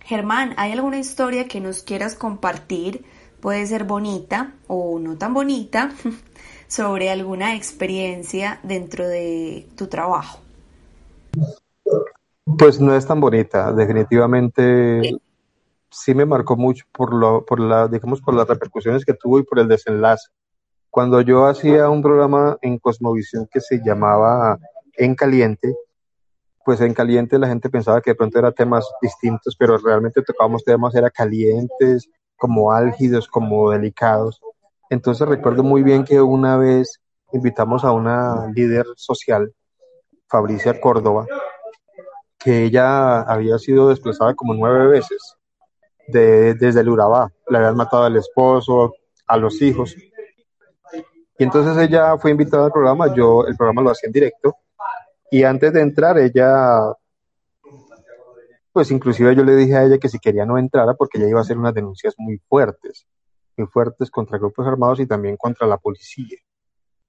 Germán, 0.00 0.54
¿hay 0.56 0.72
alguna 0.72 0.98
historia 0.98 1.46
que 1.46 1.60
nos 1.60 1.84
quieras 1.84 2.16
compartir? 2.16 3.04
Puede 3.38 3.64
ser 3.66 3.84
bonita 3.84 4.54
o 4.66 4.98
no 4.98 5.16
tan 5.16 5.32
bonita, 5.32 5.92
sobre 6.66 7.10
alguna 7.10 7.54
experiencia 7.54 8.58
dentro 8.64 9.06
de 9.06 9.68
tu 9.76 9.86
trabajo? 9.86 10.40
Pues 12.58 12.80
no 12.80 12.92
es 12.92 13.06
tan 13.06 13.20
bonita, 13.20 13.72
definitivamente 13.72 15.16
sí 15.88 16.12
me 16.12 16.26
marcó 16.26 16.56
mucho 16.56 16.86
por 16.90 17.14
lo, 17.14 17.44
por 17.44 17.60
la, 17.60 17.86
digamos, 17.86 18.20
por 18.20 18.34
las 18.34 18.48
repercusiones 18.48 19.04
que 19.04 19.14
tuvo 19.14 19.38
y 19.38 19.44
por 19.44 19.60
el 19.60 19.68
desenlace. 19.68 20.28
Cuando 20.90 21.20
yo 21.20 21.46
hacía 21.46 21.88
un 21.88 22.02
programa 22.02 22.58
en 22.62 22.78
Cosmovisión 22.78 23.46
que 23.48 23.60
se 23.60 23.80
llamaba 23.84 24.58
En 24.94 25.14
Caliente, 25.14 25.76
pues 26.66 26.80
en 26.80 26.94
Caliente 26.94 27.38
la 27.38 27.46
gente 27.46 27.70
pensaba 27.70 28.00
que 28.00 28.10
de 28.10 28.16
pronto 28.16 28.40
eran 28.40 28.52
temas 28.52 28.84
distintos, 29.00 29.54
pero 29.56 29.78
realmente 29.78 30.20
tocábamos 30.20 30.64
temas, 30.64 30.96
era 30.96 31.10
calientes, 31.10 32.10
como 32.36 32.72
álgidos, 32.72 33.28
como 33.28 33.70
delicados. 33.70 34.42
Entonces 34.90 35.28
recuerdo 35.28 35.62
muy 35.62 35.84
bien 35.84 36.02
que 36.04 36.20
una 36.20 36.56
vez 36.56 37.00
invitamos 37.32 37.84
a 37.84 37.92
una 37.92 38.50
líder 38.52 38.84
social, 38.96 39.54
Fabricia 40.26 40.80
Córdoba, 40.80 41.26
que 42.36 42.64
ella 42.64 43.20
había 43.20 43.58
sido 43.58 43.90
desplazada 43.90 44.34
como 44.34 44.52
nueve 44.52 44.88
veces 44.88 45.36
desde 46.08 46.80
el 46.80 46.88
Urabá. 46.88 47.30
Le 47.48 47.58
habían 47.58 47.76
matado 47.76 48.02
al 48.02 48.16
esposo, 48.16 48.92
a 49.28 49.36
los 49.36 49.62
hijos. 49.62 49.94
Y 51.38 51.44
entonces 51.44 51.76
ella 51.76 52.18
fue 52.18 52.32
invitada 52.32 52.64
al 52.64 52.72
programa, 52.72 53.14
yo 53.14 53.46
el 53.46 53.56
programa 53.56 53.82
lo 53.82 53.90
hacía 53.90 54.08
en 54.08 54.12
directo, 54.12 54.56
y 55.30 55.42
antes 55.44 55.72
de 55.72 55.80
entrar 55.80 56.18
ella, 56.18 56.92
pues 58.72 58.90
inclusive 58.90 59.34
yo 59.34 59.44
le 59.44 59.56
dije 59.56 59.76
a 59.76 59.84
ella 59.84 59.98
que 59.98 60.08
si 60.08 60.18
quería 60.18 60.44
no 60.44 60.58
entrara 60.58 60.94
porque 60.94 61.18
ella 61.18 61.28
iba 61.28 61.38
a 61.40 61.42
hacer 61.42 61.58
unas 61.58 61.74
denuncias 61.74 62.14
muy 62.18 62.38
fuertes 62.48 63.06
muy 63.56 63.66
fuertes 63.66 64.10
contra 64.10 64.38
grupos 64.38 64.66
armados 64.66 65.00
y 65.00 65.06
también 65.06 65.36
contra 65.36 65.66
la 65.66 65.78
policía. 65.78 66.38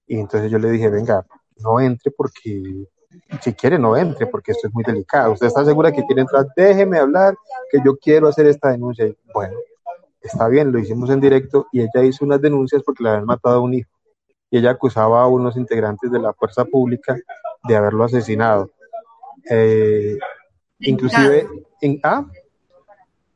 Y 0.08 0.20
entonces 0.20 0.50
yo 0.50 0.58
le 0.58 0.72
dije, 0.72 0.90
venga, 0.90 1.26
no 1.58 1.80
entre 1.80 2.12
porque, 2.12 2.86
si 3.42 3.54
quiere, 3.54 3.78
no 3.78 3.98
entre 3.98 4.28
porque 4.28 4.52
esto 4.52 4.68
es 4.68 4.74
muy 4.74 4.84
delicado. 4.84 5.34
¿Usted 5.34 5.48
está 5.48 5.66
segura 5.66 5.92
que 5.92 6.06
quiere 6.06 6.22
entrar? 6.22 6.48
Déjeme 6.56 7.00
hablar, 7.00 7.36
que 7.70 7.80
yo 7.84 7.98
quiero 7.98 8.28
hacer 8.28 8.48
esta 8.48 8.72
denuncia. 8.72 9.06
Y 9.06 9.18
bueno, 9.34 9.58
está 10.22 10.48
bien, 10.48 10.72
lo 10.72 10.80
hicimos 10.80 11.10
en 11.10 11.20
directo 11.20 11.68
y 11.72 11.82
ella 11.82 12.04
hizo 12.04 12.24
unas 12.24 12.42
denuncias 12.42 12.82
porque 12.84 13.04
le 13.04 13.10
habían 13.10 13.26
matado 13.26 13.58
a 13.58 13.62
un 13.62 13.74
hijo. 13.74 13.92
Y 14.50 14.60
ella 14.60 14.72
acusaba 14.72 15.24
a 15.24 15.28
unos 15.28 15.58
integrantes 15.58 16.10
de 16.10 16.20
la 16.20 16.34
fuerza 16.34 16.64
pública 16.64 17.18
de 17.64 17.76
haberlo 17.76 18.04
asesinado. 18.04 18.70
Eh, 19.50 20.18
inclusive, 20.80 21.48
en, 21.82 22.00
¿ah? 22.04 22.26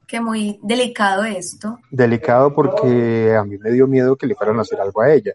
que 0.07 0.19
muy 0.19 0.59
delicado 0.61 1.23
esto. 1.23 1.79
Delicado 1.89 2.53
porque 2.53 3.33
a 3.33 3.43
mí 3.45 3.57
me 3.57 3.71
dio 3.71 3.87
miedo 3.87 4.17
que 4.17 4.27
le 4.27 4.35
fueran 4.35 4.57
a 4.59 4.61
hacer 4.61 4.81
algo 4.81 5.01
a 5.01 5.13
ella. 5.13 5.33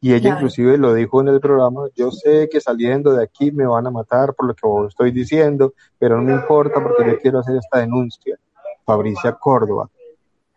Y 0.00 0.12
ella 0.12 0.30
inclusive 0.30 0.76
lo 0.76 0.92
dijo 0.92 1.20
en 1.20 1.28
el 1.28 1.40
programa, 1.40 1.88
yo 1.94 2.10
sé 2.10 2.48
que 2.50 2.60
saliendo 2.60 3.12
de 3.12 3.22
aquí 3.22 3.50
me 3.52 3.66
van 3.66 3.86
a 3.86 3.90
matar 3.90 4.34
por 4.34 4.46
lo 4.46 4.54
que 4.54 4.66
vos 4.66 4.88
estoy 4.88 5.12
diciendo, 5.12 5.72
pero 5.98 6.16
no 6.16 6.22
me 6.22 6.32
importa 6.32 6.82
porque 6.82 7.06
yo 7.06 7.18
quiero 7.18 7.38
hacer 7.38 7.56
esta 7.56 7.78
denuncia. 7.78 8.38
Fabricia 8.84 9.32
Córdoba. 9.32 9.88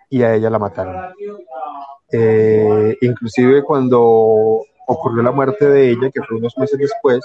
Y 0.09 0.21
a 0.21 0.33
ella 0.33 0.49
la 0.49 0.59
mataron. 0.59 1.13
Eh, 2.11 2.97
inclusive 3.01 3.63
cuando 3.63 4.61
ocurrió 4.87 5.23
la 5.23 5.31
muerte 5.31 5.67
de 5.69 5.91
ella, 5.91 6.09
que 6.09 6.21
fue 6.23 6.37
unos 6.37 6.57
meses 6.57 6.79
después, 6.79 7.19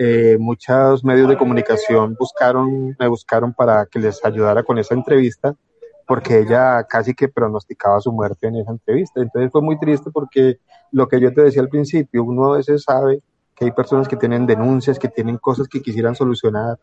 eh, 0.00 0.36
muchos 0.38 1.02
medios 1.02 1.28
de 1.28 1.36
comunicación 1.36 2.14
buscaron, 2.16 2.94
me 3.00 3.08
buscaron 3.08 3.52
para 3.52 3.84
que 3.86 3.98
les 3.98 4.24
ayudara 4.24 4.62
con 4.62 4.78
esa 4.78 4.94
entrevista, 4.94 5.56
porque 6.06 6.38
ella 6.38 6.84
casi 6.84 7.14
que 7.14 7.28
pronosticaba 7.28 8.00
su 8.00 8.12
muerte 8.12 8.46
en 8.46 8.56
esa 8.56 8.70
entrevista. 8.70 9.20
Entonces 9.20 9.50
fue 9.50 9.60
muy 9.60 9.76
triste 9.76 10.12
porque 10.12 10.60
lo 10.92 11.08
que 11.08 11.20
yo 11.20 11.34
te 11.34 11.42
decía 11.42 11.62
al 11.62 11.68
principio, 11.68 12.22
uno 12.22 12.52
a 12.52 12.58
veces 12.58 12.84
sabe 12.84 13.22
que 13.56 13.64
hay 13.64 13.72
personas 13.72 14.06
que 14.06 14.16
tienen 14.16 14.46
denuncias, 14.46 15.00
que 15.00 15.08
tienen 15.08 15.36
cosas 15.36 15.66
que 15.66 15.82
quisieran 15.82 16.14
solucionar 16.14 16.78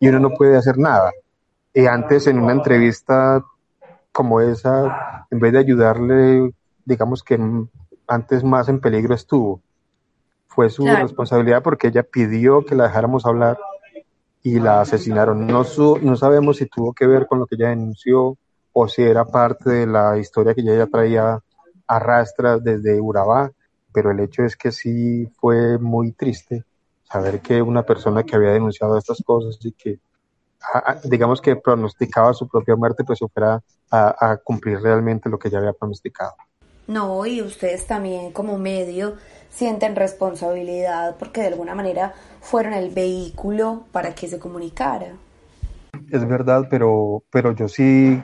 y 0.00 0.06
uno 0.06 0.20
no 0.20 0.30
puede 0.30 0.56
hacer 0.56 0.78
nada. 0.78 1.10
Y 1.74 1.86
antes 1.86 2.28
en 2.28 2.38
una 2.38 2.52
entrevista 2.52 3.44
como 4.12 4.40
esa, 4.40 5.26
en 5.32 5.40
vez 5.40 5.52
de 5.52 5.58
ayudarle, 5.58 6.54
digamos 6.84 7.24
que 7.24 7.40
antes 8.06 8.44
más 8.44 8.68
en 8.68 8.80
peligro 8.80 9.16
estuvo 9.16 9.60
fue 10.54 10.68
su 10.68 10.84
responsabilidad 10.84 11.62
porque 11.62 11.88
ella 11.88 12.02
pidió 12.02 12.64
que 12.64 12.74
la 12.74 12.84
dejáramos 12.84 13.24
hablar 13.24 13.58
y 14.42 14.58
la 14.60 14.80
asesinaron. 14.80 15.46
No, 15.46 15.64
no 16.02 16.16
sabemos 16.16 16.58
si 16.58 16.66
tuvo 16.66 16.92
que 16.92 17.06
ver 17.06 17.26
con 17.26 17.38
lo 17.38 17.46
que 17.46 17.54
ella 17.54 17.70
denunció 17.70 18.36
o 18.72 18.88
si 18.88 19.02
era 19.02 19.24
parte 19.24 19.70
de 19.70 19.86
la 19.86 20.18
historia 20.18 20.54
que 20.54 20.60
ella 20.60 20.76
ya 20.76 20.86
traía 20.86 21.40
arrastra 21.86 22.58
desde 22.58 23.00
Urabá, 23.00 23.50
pero 23.92 24.10
el 24.10 24.20
hecho 24.20 24.42
es 24.42 24.56
que 24.56 24.72
sí 24.72 25.26
fue 25.38 25.78
muy 25.78 26.12
triste 26.12 26.64
saber 27.04 27.40
que 27.40 27.60
una 27.62 27.82
persona 27.82 28.22
que 28.22 28.36
había 28.36 28.50
denunciado 28.50 28.98
estas 28.98 29.22
cosas 29.24 29.58
y 29.62 29.72
que 29.72 29.98
digamos 31.04 31.40
que 31.40 31.56
pronosticaba 31.56 32.32
su 32.34 32.46
propia 32.46 32.76
muerte, 32.76 33.04
pues 33.04 33.18
fuera 33.32 33.60
a, 33.90 34.32
a 34.32 34.36
cumplir 34.36 34.80
realmente 34.80 35.28
lo 35.28 35.38
que 35.38 35.48
ella 35.48 35.58
había 35.58 35.72
pronosticado. 35.72 36.34
No, 36.86 37.24
y 37.26 37.42
ustedes 37.42 37.86
también 37.86 38.32
como 38.32 38.58
medio 38.58 39.16
sienten 39.52 39.94
responsabilidad 39.94 41.16
porque 41.18 41.42
de 41.42 41.48
alguna 41.48 41.74
manera 41.74 42.14
fueron 42.40 42.72
el 42.72 42.90
vehículo 42.90 43.84
para 43.92 44.14
que 44.14 44.26
se 44.26 44.38
comunicara. 44.38 45.12
Es 46.10 46.26
verdad, 46.26 46.66
pero, 46.70 47.22
pero 47.30 47.52
yo 47.52 47.68
sí, 47.68 48.20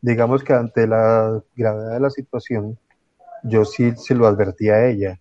digamos 0.00 0.44
que 0.44 0.52
ante 0.52 0.86
la 0.86 1.42
gravedad 1.56 1.94
de 1.94 2.00
la 2.00 2.10
situación, 2.10 2.78
yo 3.42 3.64
sí 3.64 3.92
se 3.96 4.14
lo 4.14 4.26
advertí 4.26 4.70
a 4.70 4.86
ella. 4.86 5.18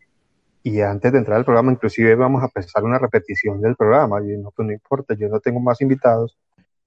Y 0.61 0.81
antes 0.81 1.11
de 1.11 1.17
entrar 1.17 1.37
al 1.37 1.45
programa, 1.45 1.71
inclusive 1.71 2.15
vamos 2.15 2.43
a 2.43 2.47
pasar 2.49 2.83
una 2.83 2.99
repetición 2.99 3.61
del 3.61 3.75
programa. 3.75 4.21
Y 4.21 4.37
no, 4.37 4.51
pues 4.51 4.67
no 4.67 4.73
importa, 4.73 5.15
yo 5.15 5.29
no 5.29 5.39
tengo 5.39 5.59
más 5.59 5.81
invitados, 5.81 6.37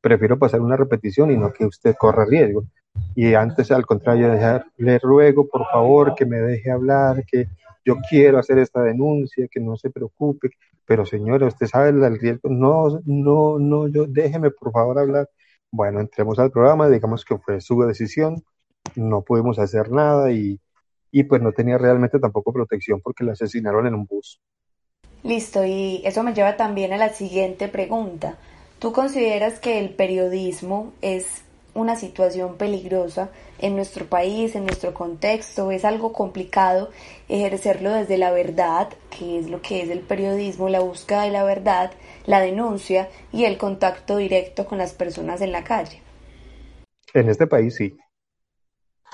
prefiero 0.01 0.39
pasar 0.39 0.61
una 0.61 0.77
repetición 0.77 1.31
y 1.31 1.37
no 1.37 1.53
que 1.53 1.67
usted 1.67 1.97
corra 1.99 2.25
riesgo. 2.25 2.65
Y 3.15 3.35
antes, 3.35 3.71
al 3.71 3.87
contrario, 3.87 4.31
le 4.77 4.99
ruego, 4.99 5.49
por 5.49 5.67
favor, 5.71 6.15
que 6.15 6.27
me 6.27 6.39
deje 6.39 6.71
hablar, 6.71 7.25
que 7.25 7.49
yo 7.85 7.97
quiero 8.09 8.39
hacer 8.39 8.59
esta 8.59 8.83
denuncia, 8.83 9.49
que 9.51 9.61
no 9.61 9.77
se 9.77 9.91
preocupe, 9.91 10.51
pero 10.85 11.07
señora, 11.07 11.47
usted 11.47 11.67
sabe 11.67 11.91
el 11.91 12.19
riesgo, 12.19 12.49
no, 12.49 13.01
no, 13.05 13.59
no, 13.59 13.89
yo 13.89 14.07
déjeme 14.07 14.51
por 14.51 14.73
favor 14.73 14.99
hablar. 14.99 15.29
Bueno, 15.71 16.01
entremos 16.01 16.39
al 16.39 16.51
programa, 16.51 16.89
digamos 16.89 17.25
que 17.25 17.39
fue 17.39 17.61
su 17.61 17.81
decisión, 17.83 18.43
no 18.95 19.23
pudimos 19.23 19.59
hacer 19.59 19.91
nada 19.91 20.31
y, 20.31 20.61
y 21.11 21.25
pues 21.25 21.41
no 21.41 21.53
tenía 21.53 21.79
realmente 21.79 22.19
tampoco 22.19 22.53
protección 22.53 23.01
porque 23.01 23.25
la 23.25 23.33
asesinaron 23.33 23.87
en 23.87 23.95
un 23.95 24.07
bus. 24.07 24.41
Listo, 25.23 25.65
y 25.65 26.03
eso 26.05 26.23
me 26.23 26.35
lleva 26.35 26.57
también 26.57 26.93
a 26.93 26.99
la 26.99 27.11
siguiente 27.11 27.69
pregunta. 27.69 28.37
¿Tú 28.81 28.93
consideras 28.93 29.61
que 29.61 29.79
el 29.79 29.91
periodismo 29.91 30.93
es 31.01 31.45
una 31.75 31.97
situación 31.97 32.57
peligrosa 32.57 33.31
en 33.59 33.77
nuestro 33.77 34.07
país, 34.07 34.55
en 34.55 34.67
nuestro 34.67 34.93
contexto? 34.93 35.71
¿Es 35.71 35.85
algo 35.85 36.13
complicado 36.13 36.91
ejercerlo 37.29 37.93
desde 37.93 38.19
la 38.19 38.31
verdad, 38.31 38.89
que 39.11 39.39
es 39.39 39.49
lo 39.49 39.63
que 39.63 39.83
es 39.83 39.91
el 39.91 40.01
periodismo, 40.01 40.69
la 40.69 40.81
búsqueda 40.81 41.23
de 41.23 41.31
la 41.31 41.45
verdad, 41.45 41.93
la 42.27 42.41
denuncia 42.41 43.09
y 43.33 43.45
el 43.45 43.59
contacto 43.59 44.17
directo 44.17 44.67
con 44.67 44.79
las 44.79 44.93
personas 44.93 45.41
en 45.41 45.53
la 45.53 45.65
calle? 45.65 46.03
En 47.15 47.29
este 47.29 47.47
país 47.47 47.75
sí. 47.75 47.97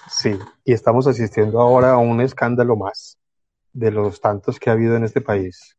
Sí, 0.09 0.39
y 0.65 0.73
estamos 0.73 1.07
asistiendo 1.07 1.61
ahora 1.61 1.93
a 1.93 1.99
un 1.99 2.21
escándalo 2.21 2.77
más 2.77 3.19
de 3.73 3.91
los 3.91 4.21
tantos 4.21 4.59
que 4.59 4.71
ha 4.71 4.73
habido 4.73 4.97
en 4.97 5.05
este 5.05 5.21
país 5.21 5.77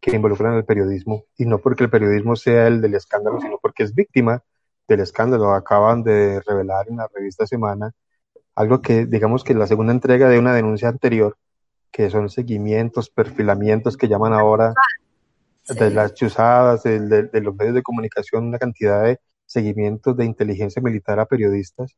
que 0.00 0.16
involucran 0.16 0.54
el 0.54 0.64
periodismo, 0.64 1.26
y 1.36 1.44
no 1.46 1.58
porque 1.58 1.84
el 1.84 1.90
periodismo 1.90 2.34
sea 2.34 2.66
el 2.66 2.80
del 2.80 2.94
escándalo, 2.94 3.40
sino 3.40 3.58
porque 3.58 3.84
es 3.84 3.94
víctima 3.94 4.42
del 4.88 5.00
escándalo. 5.00 5.52
Acaban 5.52 6.02
de 6.02 6.40
revelar 6.40 6.86
en 6.88 6.96
la 6.96 7.08
revista 7.14 7.46
Semana 7.46 7.92
algo 8.54 8.82
que, 8.82 9.06
digamos 9.06 9.44
que 9.44 9.54
la 9.54 9.66
segunda 9.66 9.92
entrega 9.92 10.28
de 10.28 10.38
una 10.38 10.54
denuncia 10.54 10.88
anterior, 10.88 11.36
que 11.90 12.10
son 12.10 12.28
seguimientos, 12.28 13.10
perfilamientos 13.10 13.96
que 13.96 14.08
llaman 14.08 14.32
ahora 14.32 14.74
de 15.68 15.90
las 15.90 16.14
chuzadas, 16.14 16.82
de, 16.82 17.00
de, 17.00 17.40
los 17.40 17.54
medios 17.54 17.74
de 17.74 17.82
comunicación, 17.82 18.46
una 18.46 18.58
cantidad 18.58 19.04
de 19.04 19.20
seguimientos 19.46 20.16
de 20.16 20.24
inteligencia 20.24 20.82
militar 20.82 21.20
a 21.20 21.26
periodistas 21.26 21.96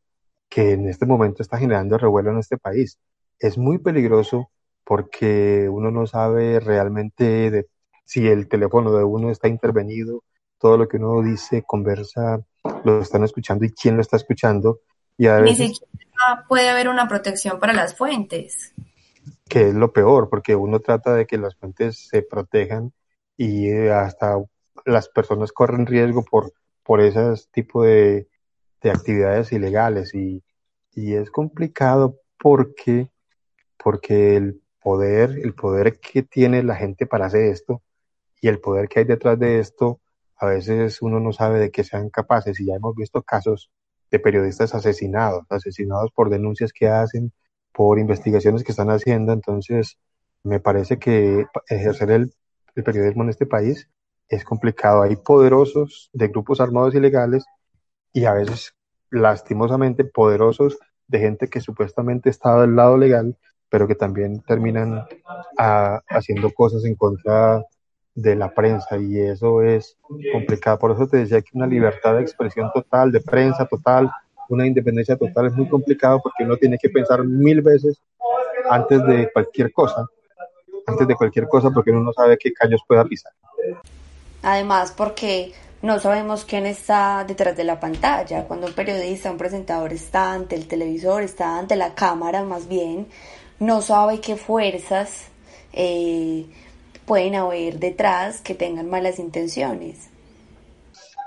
que 0.48 0.72
en 0.72 0.88
este 0.88 1.06
momento 1.06 1.42
está 1.42 1.58
generando 1.58 1.98
revuelo 1.98 2.30
en 2.30 2.38
este 2.38 2.58
país. 2.58 2.98
Es 3.38 3.58
muy 3.58 3.78
peligroso 3.78 4.50
porque 4.84 5.68
uno 5.70 5.90
no 5.90 6.06
sabe 6.06 6.60
realmente 6.60 7.50
de 7.50 7.66
si 8.04 8.28
el 8.28 8.48
teléfono 8.48 8.92
de 8.92 9.04
uno 9.04 9.30
está 9.30 9.48
intervenido, 9.48 10.22
todo 10.64 10.78
lo 10.78 10.88
que 10.88 10.96
uno 10.96 11.20
dice, 11.20 11.62
conversa, 11.62 12.40
lo 12.84 13.02
están 13.02 13.22
escuchando 13.22 13.66
y 13.66 13.72
quién 13.72 13.96
lo 13.96 14.00
está 14.00 14.16
escuchando. 14.16 14.80
Y 15.18 15.26
a 15.26 15.38
Ni 15.40 15.54
siquiera 15.54 16.46
puede 16.48 16.70
haber 16.70 16.88
una 16.88 17.06
protección 17.06 17.58
para 17.58 17.74
las 17.74 17.94
fuentes. 17.94 18.72
Que 19.46 19.68
es 19.68 19.74
lo 19.74 19.92
peor, 19.92 20.30
porque 20.30 20.56
uno 20.56 20.80
trata 20.80 21.14
de 21.14 21.26
que 21.26 21.36
las 21.36 21.54
fuentes 21.54 22.08
se 22.08 22.22
protejan 22.22 22.94
y 23.36 23.68
eh, 23.68 23.92
hasta 23.92 24.42
las 24.86 25.10
personas 25.10 25.52
corren 25.52 25.84
riesgo 25.84 26.24
por, 26.24 26.54
por 26.82 27.02
ese 27.02 27.20
tipo 27.52 27.84
de, 27.84 28.26
de 28.80 28.90
actividades 28.90 29.52
ilegales 29.52 30.14
y, 30.14 30.42
y 30.94 31.12
es 31.12 31.30
complicado 31.30 32.16
porque, 32.38 33.10
porque 33.76 34.36
el 34.36 34.62
poder, 34.80 35.32
el 35.42 35.52
poder 35.52 36.00
que 36.00 36.22
tiene 36.22 36.62
la 36.62 36.76
gente 36.76 37.04
para 37.04 37.26
hacer 37.26 37.42
esto 37.50 37.82
y 38.40 38.48
el 38.48 38.60
poder 38.60 38.88
que 38.88 39.00
hay 39.00 39.04
detrás 39.04 39.38
de 39.38 39.58
esto, 39.58 40.00
a 40.36 40.46
veces 40.46 41.00
uno 41.02 41.20
no 41.20 41.32
sabe 41.32 41.58
de 41.58 41.70
qué 41.70 41.84
sean 41.84 42.10
capaces 42.10 42.58
y 42.60 42.66
ya 42.66 42.74
hemos 42.74 42.94
visto 42.96 43.22
casos 43.22 43.70
de 44.10 44.18
periodistas 44.18 44.74
asesinados, 44.74 45.44
asesinados 45.50 46.10
por 46.12 46.30
denuncias 46.30 46.72
que 46.72 46.88
hacen, 46.88 47.32
por 47.72 47.98
investigaciones 47.98 48.62
que 48.62 48.72
están 48.72 48.90
haciendo, 48.90 49.32
entonces 49.32 49.98
me 50.44 50.60
parece 50.60 50.98
que 50.98 51.46
ejercer 51.68 52.10
el, 52.10 52.32
periodismo 52.84 53.24
en 53.24 53.30
este 53.30 53.46
país 53.46 53.88
es 54.28 54.44
complicado. 54.44 55.02
Hay 55.02 55.16
poderosos 55.16 56.10
de 56.12 56.28
grupos 56.28 56.60
armados 56.60 56.94
ilegales 56.94 57.44
y 58.12 58.24
a 58.26 58.34
veces 58.34 58.74
lastimosamente 59.10 60.04
poderosos 60.04 60.78
de 61.08 61.18
gente 61.20 61.48
que 61.48 61.60
supuestamente 61.60 62.30
está 62.30 62.60
del 62.60 62.76
lado 62.76 62.96
legal, 62.96 63.36
pero 63.68 63.86
que 63.86 63.94
también 63.94 64.42
terminan 64.42 65.06
ah, 65.58 66.00
haciendo 66.08 66.52
cosas 66.52 66.84
en 66.84 66.94
contra 66.94 67.64
de 68.14 68.36
la 68.36 68.52
prensa 68.54 68.96
y 68.96 69.18
eso 69.18 69.62
es 69.62 69.96
complicado. 70.32 70.78
Por 70.78 70.92
eso 70.92 71.06
te 71.06 71.18
decía 71.18 71.42
que 71.42 71.50
una 71.54 71.66
libertad 71.66 72.14
de 72.14 72.22
expresión 72.22 72.70
total, 72.72 73.10
de 73.10 73.20
prensa 73.20 73.66
total, 73.66 74.10
una 74.48 74.66
independencia 74.66 75.16
total 75.16 75.46
es 75.46 75.54
muy 75.54 75.68
complicado 75.68 76.20
porque 76.22 76.44
uno 76.44 76.56
tiene 76.56 76.78
que 76.78 76.88
pensar 76.90 77.24
mil 77.24 77.60
veces 77.62 78.00
antes 78.70 79.04
de 79.04 79.30
cualquier 79.32 79.72
cosa, 79.72 80.06
antes 80.86 81.06
de 81.08 81.14
cualquier 81.14 81.48
cosa 81.48 81.70
porque 81.70 81.90
uno 81.90 82.00
no 82.00 82.12
sabe 82.12 82.38
qué 82.38 82.52
callos 82.52 82.82
pueda 82.86 83.04
pisar. 83.04 83.32
Además 84.42 84.92
porque 84.96 85.52
no 85.82 85.98
sabemos 85.98 86.44
quién 86.44 86.66
está 86.66 87.24
detrás 87.26 87.56
de 87.56 87.64
la 87.64 87.80
pantalla. 87.80 88.44
Cuando 88.44 88.68
un 88.68 88.74
periodista, 88.74 89.30
un 89.30 89.38
presentador 89.38 89.92
está 89.92 90.32
ante 90.32 90.54
el 90.54 90.68
televisor, 90.68 91.22
está 91.22 91.58
ante 91.58 91.76
la 91.76 91.94
cámara 91.94 92.42
más 92.42 92.68
bien, 92.68 93.08
no 93.58 93.82
sabe 93.82 94.20
qué 94.20 94.36
fuerzas 94.36 95.28
eh, 95.72 96.46
pueden 97.06 97.34
haber 97.34 97.78
detrás 97.78 98.40
que 98.40 98.54
tengan 98.54 98.88
malas 98.88 99.18
intenciones. 99.18 100.08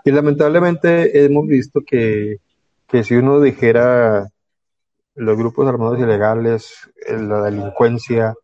Y 0.03 0.11
lamentablemente 0.11 1.25
hemos 1.25 1.47
visto 1.47 1.81
que, 1.85 2.37
que 2.87 3.03
si 3.03 3.15
uno 3.15 3.41
dijera 3.41 4.29
los 5.15 5.37
grupos 5.37 5.67
armados 5.67 5.99
ilegales, 5.99 6.89
eh, 7.07 7.17
la 7.17 7.41
delincuencia, 7.41 8.35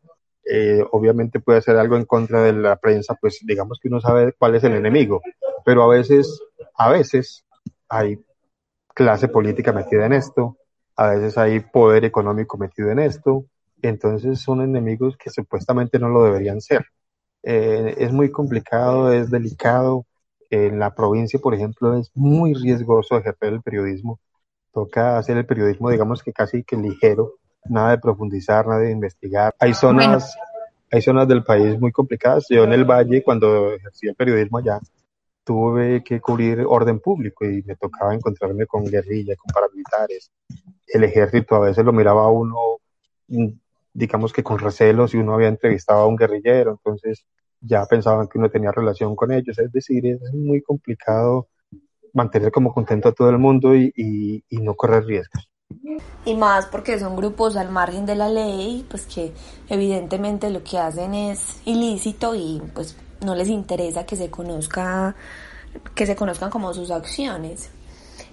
eh, 0.45 0.83
obviamente 0.91 1.39
puede 1.39 1.59
hacer 1.59 1.77
algo 1.77 1.95
en 1.95 2.05
contra 2.05 2.41
de 2.41 2.53
la 2.53 2.75
prensa, 2.75 3.15
pues 3.15 3.39
digamos 3.43 3.79
que 3.81 3.87
uno 3.87 4.01
sabe 4.01 4.33
cuál 4.33 4.55
es 4.55 4.63
el 4.63 4.73
enemigo, 4.73 5.21
pero 5.63 5.83
a 5.83 5.87
veces, 5.87 6.41
a 6.75 6.89
veces 6.89 7.45
hay 7.87 8.19
clase 8.93 9.27
política 9.27 9.71
metida 9.71 10.05
en 10.05 10.13
esto, 10.13 10.57
a 10.95 11.11
veces 11.11 11.37
hay 11.37 11.59
poder 11.61 12.05
económico 12.05 12.57
metido 12.57 12.91
en 12.91 12.99
esto, 12.99 13.45
entonces 13.81 14.41
son 14.41 14.61
enemigos 14.61 15.15
que 15.15 15.29
supuestamente 15.29 15.99
no 15.99 16.09
lo 16.09 16.23
deberían 16.23 16.59
ser. 16.59 16.85
Eh, 17.43 17.95
es 17.97 18.11
muy 18.11 18.31
complicado, 18.31 19.11
es 19.11 19.29
delicado. 19.29 20.05
En 20.49 20.79
la 20.79 20.93
provincia, 20.93 21.39
por 21.39 21.53
ejemplo, 21.53 21.97
es 21.97 22.11
muy 22.13 22.53
riesgoso 22.53 23.17
ejercer 23.17 23.53
el 23.53 23.61
periodismo. 23.61 24.19
Toca 24.71 25.17
hacer 25.17 25.37
el 25.37 25.45
periodismo, 25.45 25.89
digamos 25.89 26.23
que 26.23 26.31
casi 26.31 26.63
que 26.63 26.77
ligero, 26.77 27.33
nada 27.65 27.91
de 27.91 27.97
profundizar, 27.97 28.67
nada 28.67 28.81
de 28.81 28.91
investigar. 28.91 29.55
Hay 29.59 29.73
zonas, 29.73 30.35
hay 30.91 31.01
zonas 31.01 31.27
del 31.27 31.43
país 31.43 31.79
muy 31.79 31.91
complicadas. 31.91 32.45
Yo 32.49 32.63
en 32.63 32.73
el 32.73 32.85
Valle, 32.85 33.23
cuando 33.23 33.73
ejercí 33.73 34.07
el 34.07 34.15
periodismo 34.15 34.59
allá, 34.59 34.79
tuve 35.43 36.03
que 36.03 36.21
cubrir 36.21 36.63
orden 36.67 36.99
público 36.99 37.45
y 37.45 37.63
me 37.63 37.75
tocaba 37.75 38.13
encontrarme 38.13 38.65
con 38.65 38.85
guerrilla, 38.85 39.35
con 39.35 39.51
paramilitares. 39.53 40.31
El 40.87 41.03
ejército 41.03 41.55
a 41.55 41.59
veces 41.59 41.83
lo 41.83 41.91
miraba 41.91 42.23
a 42.23 42.29
uno 42.29 42.77
digamos 43.93 44.33
que 44.33 44.43
con 44.43 44.59
recelo 44.59 45.07
si 45.07 45.17
uno 45.17 45.35
había 45.35 45.47
entrevistado 45.47 46.01
a 46.01 46.07
un 46.07 46.15
guerrillero, 46.15 46.71
entonces 46.71 47.25
ya 47.61 47.85
pensaban 47.85 48.27
que 48.27 48.37
uno 48.37 48.49
tenía 48.49 48.71
relación 48.71 49.15
con 49.15 49.31
ellos, 49.31 49.57
es 49.57 49.71
decir, 49.71 50.05
es 50.05 50.33
muy 50.33 50.61
complicado 50.61 51.47
mantener 52.13 52.51
como 52.51 52.73
contento 52.73 53.09
a 53.09 53.13
todo 53.13 53.29
el 53.29 53.37
mundo 53.37 53.75
y, 53.75 53.91
y, 53.95 54.57
no 54.57 54.75
correr 54.75 55.05
riesgos. 55.05 55.49
Y 56.25 56.35
más 56.35 56.67
porque 56.67 56.99
son 56.99 57.15
grupos 57.15 57.55
al 57.55 57.71
margen 57.71 58.05
de 58.05 58.15
la 58.15 58.29
ley, 58.29 58.85
pues 58.89 59.05
que 59.07 59.33
evidentemente 59.69 60.49
lo 60.51 60.63
que 60.63 60.77
hacen 60.77 61.15
es 61.15 61.61
ilícito 61.65 62.35
y 62.35 62.61
pues 62.75 62.95
no 63.21 63.33
les 63.33 63.47
interesa 63.47 64.05
que 64.05 64.15
se 64.15 64.29
conozca, 64.29 65.15
que 65.95 66.05
se 66.05 66.15
conozcan 66.15 66.51
como 66.51 66.73
sus 66.73 66.91
acciones. 66.91 67.71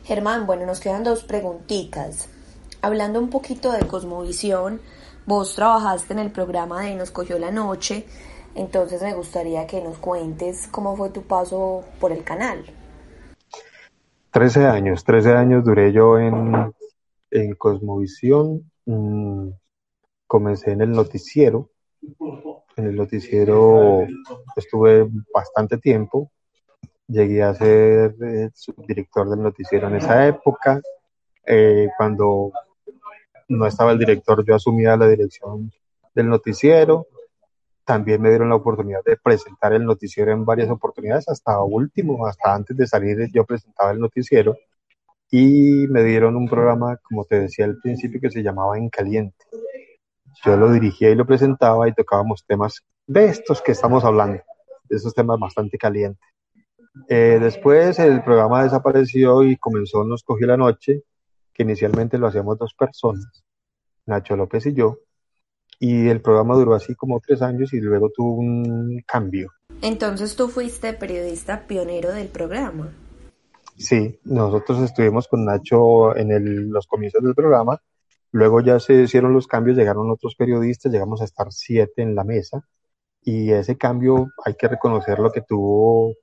Germán, 0.05 0.47
bueno, 0.47 0.67
nos 0.67 0.81
quedan 0.81 1.05
dos 1.05 1.25
preguntitas. 1.25 2.29
Hablando 2.83 3.19
un 3.21 3.31
poquito 3.31 3.73
de 3.73 3.87
cosmovisión, 3.87 4.81
Vos 5.31 5.55
trabajaste 5.55 6.13
en 6.13 6.19
el 6.19 6.33
programa 6.33 6.83
de 6.83 6.97
Nos 6.97 7.13
cogió 7.13 7.39
la 7.39 7.53
noche, 7.53 8.05
entonces 8.57 9.01
me 9.01 9.15
gustaría 9.15 9.65
que 9.65 9.81
nos 9.81 9.97
cuentes 9.99 10.67
cómo 10.67 10.97
fue 10.97 11.11
tu 11.11 11.23
paso 11.23 11.85
por 12.01 12.11
el 12.11 12.25
canal. 12.25 12.65
Trece 14.33 14.67
años, 14.67 15.05
trece 15.05 15.31
años 15.31 15.63
duré 15.65 15.93
yo 15.93 16.19
en, 16.19 16.75
en 17.31 17.55
Cosmovisión. 17.55 18.73
Mm, 18.87 19.51
comencé 20.27 20.73
en 20.73 20.81
el 20.81 20.91
noticiero. 20.91 21.71
En 22.75 22.87
el 22.89 22.97
noticiero 22.97 24.09
estuve 24.57 25.09
bastante 25.33 25.79
tiempo. 25.79 26.33
Llegué 27.07 27.45
a 27.45 27.55
ser 27.55 28.17
eh, 28.21 28.51
subdirector 28.53 29.31
del 29.31 29.45
noticiero 29.45 29.87
en 29.87 29.95
esa 29.95 30.27
época. 30.27 30.81
Eh, 31.47 31.87
cuando 31.97 32.51
no 33.51 33.67
estaba 33.67 33.93
el 33.93 33.99
director, 33.99 34.45
yo 34.47 34.55
asumía 34.55 34.97
la 34.97 35.09
dirección 35.09 35.73
del 36.15 36.29
noticiero. 36.29 37.07
También 37.85 38.23
me 38.23 38.29
dieron 38.29 38.49
la 38.49 38.55
oportunidad 38.55 39.03
de 39.05 39.17
presentar 39.17 39.73
el 39.73 39.85
noticiero 39.85 40.33
en 40.33 40.45
varias 40.45 40.71
oportunidades, 40.71 41.29
hasta 41.29 41.61
último, 41.63 42.27
hasta 42.27 42.55
antes 42.55 42.77
de 42.77 42.87
salir 42.87 43.29
yo 43.33 43.45
presentaba 43.45 43.91
el 43.91 43.99
noticiero 43.99 44.57
y 45.31 45.87
me 45.89 46.03
dieron 46.05 46.37
un 46.37 46.49
programa, 46.49 46.97
como 47.03 47.25
te 47.25 47.41
decía 47.41 47.65
al 47.65 47.79
principio, 47.79 48.21
que 48.21 48.31
se 48.31 48.43
llamaba 48.43 48.79
En 48.79 48.89
Caliente. 48.89 49.45
Yo 50.45 50.57
lo 50.57 50.73
dirigía 50.73 51.11
y 51.11 51.15
lo 51.15 51.27
presentaba 51.27 51.89
y 51.89 51.93
tocábamos 51.93 52.45
temas 52.47 52.85
de 53.07 53.27
estos 53.27 53.61
que 53.63 53.73
estamos 53.73 54.05
hablando, 54.05 54.43
de 54.89 54.97
esos 54.97 55.15
temas 55.15 55.39
bastante 55.39 55.77
calientes. 55.77 56.23
Eh, 57.09 57.39
después 57.41 57.99
el 57.99 58.23
programa 58.23 58.65
desapareció 58.65 59.45
y 59.45 59.57
comenzó 59.57 60.05
Nos 60.05 60.25
cogió 60.25 60.47
la 60.47 60.57
noche, 60.57 61.03
que 61.53 61.63
inicialmente 61.63 62.19
lo 62.19 62.27
hacíamos 62.27 62.59
dos 62.59 62.75
personas, 62.75 63.45
Nacho 64.07 64.37
López 64.37 64.67
y 64.67 64.75
yo, 64.75 64.99
y 65.79 66.09
el 66.09 66.21
programa 66.21 66.55
duró 66.55 66.75
así 66.75 66.95
como 66.95 67.21
tres 67.21 67.43
años 67.43 67.73
y 67.73 67.81
luego 67.81 68.11
tuvo 68.11 68.35
un 68.35 69.03
cambio. 69.07 69.51
Entonces 69.83 70.37
tú 70.37 70.49
fuiste 70.49 70.93
periodista 70.93 71.67
pionero 71.67 72.13
del 72.13 72.29
programa. 72.29 72.93
Sí, 73.77 74.21
nosotros 74.25 74.83
estuvimos 74.83 75.27
con 75.27 75.47
Nacho 75.47 76.15
en 76.15 76.71
los 76.71 76.87
comienzos 76.87 77.23
del 77.23 77.35
programa, 77.35 77.81
luego 78.31 78.61
ya 78.61 78.79
se 78.79 79.03
hicieron 79.03 79.33
los 79.33 79.47
cambios, 79.47 79.77
llegaron 79.77 80.11
otros 80.11 80.35
periodistas, 80.37 80.93
llegamos 80.93 81.23
a 81.23 81.25
estar 81.25 81.51
siete 81.51 82.03
en 82.03 82.15
la 82.15 82.25
mesa 82.25 82.63
y 83.23 83.51
ese 83.51 83.79
cambio 83.79 84.29
hay 84.45 84.55
que 84.55 84.69
reconocer 84.69 85.19
lo 85.19 85.31
que 85.31 85.41
tuvo, 85.41 86.15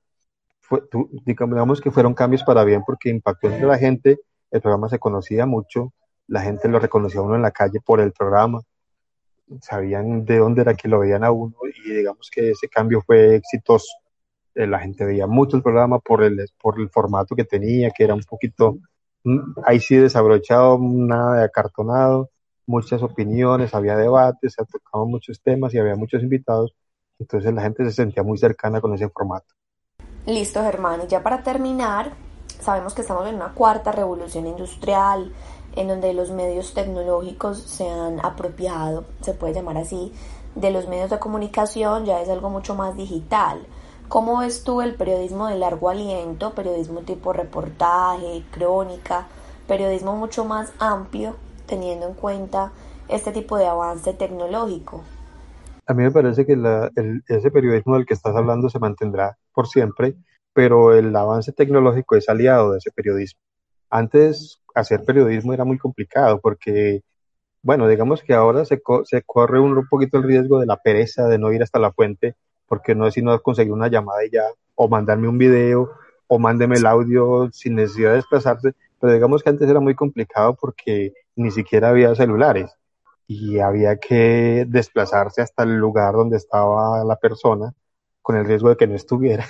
fue, 0.60 0.82
digamos 1.24 1.80
que 1.80 1.90
fueron 1.90 2.14
cambios 2.14 2.44
para 2.44 2.62
bien 2.62 2.82
porque 2.86 3.10
impactó 3.10 3.48
entre 3.48 3.66
la 3.66 3.78
gente, 3.78 4.18
el 4.50 4.60
programa 4.60 4.88
se 4.88 4.98
conocía 4.98 5.46
mucho, 5.46 5.92
la 6.26 6.42
gente 6.42 6.68
lo 6.68 6.78
reconocía 6.78 7.20
a 7.20 7.24
uno 7.24 7.36
en 7.36 7.42
la 7.42 7.50
calle 7.50 7.80
por 7.84 8.00
el 8.00 8.12
programa, 8.12 8.60
sabían 9.62 10.24
de 10.24 10.38
dónde 10.38 10.62
era 10.62 10.74
que 10.74 10.88
lo 10.88 11.00
veían 11.00 11.24
a 11.24 11.30
uno 11.30 11.54
y 11.84 11.90
digamos 11.90 12.30
que 12.30 12.50
ese 12.50 12.68
cambio 12.68 13.00
fue 13.00 13.36
exitoso. 13.36 13.88
Eh, 14.54 14.66
la 14.66 14.78
gente 14.78 15.04
veía 15.04 15.26
mucho 15.26 15.56
el 15.56 15.62
programa 15.62 15.98
por 15.98 16.22
el, 16.22 16.44
por 16.60 16.78
el 16.80 16.90
formato 16.90 17.34
que 17.34 17.44
tenía, 17.44 17.90
que 17.90 18.04
era 18.04 18.14
un 18.14 18.22
poquito, 18.22 18.78
mm, 19.24 19.60
ahí 19.64 19.80
sí 19.80 19.96
desabrochado, 19.96 20.78
nada 20.80 21.38
de 21.38 21.44
acartonado, 21.44 22.30
muchas 22.66 23.02
opiniones, 23.02 23.74
había 23.74 23.96
debates, 23.96 24.54
se 24.54 24.64
tocaban 24.66 25.08
muchos 25.08 25.40
temas 25.40 25.72
y 25.72 25.78
había 25.78 25.96
muchos 25.96 26.22
invitados, 26.22 26.74
entonces 27.18 27.52
la 27.54 27.62
gente 27.62 27.84
se 27.84 27.92
sentía 27.92 28.22
muy 28.22 28.36
cercana 28.36 28.80
con 28.80 28.92
ese 28.94 29.08
formato. 29.08 29.46
Listo, 30.26 30.62
Germán, 30.62 31.00
y 31.04 31.06
ya 31.06 31.22
para 31.22 31.42
terminar, 31.42 32.12
sabemos 32.60 32.94
que 32.94 33.02
estamos 33.02 33.26
en 33.26 33.36
una 33.36 33.54
cuarta 33.54 33.92
revolución 33.92 34.46
industrial, 34.46 35.32
en 35.76 35.88
donde 35.88 36.12
los 36.12 36.30
medios 36.30 36.74
tecnológicos 36.74 37.60
se 37.60 37.88
han 37.88 38.24
apropiado, 38.24 39.04
se 39.20 39.34
puede 39.34 39.54
llamar 39.54 39.78
así, 39.78 40.12
de 40.54 40.70
los 40.70 40.88
medios 40.88 41.10
de 41.10 41.18
comunicación, 41.18 42.04
ya 42.04 42.20
es 42.20 42.28
algo 42.28 42.50
mucho 42.50 42.74
más 42.74 42.96
digital. 42.96 43.66
¿Cómo 44.08 44.38
ves 44.38 44.64
tú 44.64 44.80
el 44.80 44.94
periodismo 44.94 45.46
de 45.48 45.56
largo 45.56 45.90
aliento, 45.90 46.54
periodismo 46.54 47.02
tipo 47.02 47.32
reportaje, 47.32 48.42
crónica, 48.50 49.26
periodismo 49.66 50.16
mucho 50.16 50.44
más 50.44 50.72
amplio, 50.78 51.36
teniendo 51.66 52.08
en 52.08 52.14
cuenta 52.14 52.72
este 53.08 53.32
tipo 53.32 53.56
de 53.56 53.66
avance 53.66 54.14
tecnológico? 54.14 55.02
A 55.86 55.94
mí 55.94 56.02
me 56.02 56.10
parece 56.10 56.44
que 56.44 56.54
ese 57.28 57.50
periodismo 57.50 57.94
del 57.94 58.06
que 58.06 58.14
estás 58.14 58.34
hablando 58.34 58.68
se 58.68 58.78
mantendrá 58.78 59.38
por 59.52 59.68
siempre, 59.68 60.16
pero 60.58 60.92
el 60.92 61.14
avance 61.14 61.52
tecnológico 61.52 62.16
es 62.16 62.28
aliado 62.28 62.72
de 62.72 62.78
ese 62.78 62.90
periodismo. 62.90 63.38
Antes 63.90 64.60
hacer 64.74 65.04
periodismo 65.04 65.52
era 65.52 65.64
muy 65.64 65.78
complicado 65.78 66.40
porque, 66.40 67.04
bueno, 67.62 67.86
digamos 67.86 68.24
que 68.24 68.34
ahora 68.34 68.64
se, 68.64 68.82
se 69.04 69.22
corre 69.22 69.60
un, 69.60 69.86
poquito 69.86 70.18
el 70.18 70.24
riesgo 70.24 70.58
de 70.58 70.66
la 70.66 70.76
pereza 70.76 71.28
de 71.28 71.38
no 71.38 71.52
ir 71.52 71.62
hasta 71.62 71.78
la 71.78 71.92
fuente 71.92 72.34
porque 72.66 72.96
no 72.96 73.06
es 73.06 73.14
sino 73.14 73.40
conseguir 73.40 73.72
una 73.72 73.86
llamada 73.86 74.24
y 74.24 74.30
ya, 74.30 74.42
o 74.74 74.88
mandarme 74.88 75.28
un 75.28 75.38
video, 75.38 75.92
o 76.26 76.40
mándeme 76.40 76.74
el 76.74 76.86
audio 76.86 77.48
sin 77.52 77.76
necesidad 77.76 78.10
de 78.10 78.16
desplazarse, 78.16 78.72
pero 78.98 79.12
digamos 79.12 79.44
que 79.44 79.50
antes 79.50 79.70
era 79.70 79.78
muy 79.78 79.94
complicado 79.94 80.56
porque 80.60 81.12
ni 81.36 81.52
siquiera 81.52 81.90
había 81.90 82.16
celulares 82.16 82.74
y 83.28 83.60
había 83.60 83.98
que 84.00 84.66
desplazarse 84.66 85.40
hasta 85.40 85.62
el 85.62 85.76
lugar 85.76 86.14
donde 86.14 86.36
estaba 86.36 87.04
la 87.04 87.14
persona 87.14 87.72
con 88.22 88.36
el 88.36 88.44
riesgo 88.44 88.70
de 88.70 88.76
que 88.76 88.88
no 88.88 88.96
estuviera 88.96 89.46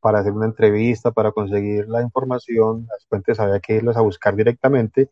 para 0.00 0.20
hacer 0.20 0.32
una 0.32 0.46
entrevista, 0.46 1.10
para 1.12 1.32
conseguir 1.32 1.88
la 1.88 2.02
información, 2.02 2.86
las 2.90 3.06
fuentes 3.06 3.38
había 3.40 3.60
que 3.60 3.76
irlas 3.76 3.96
a 3.96 4.00
buscar 4.02 4.34
directamente. 4.36 5.10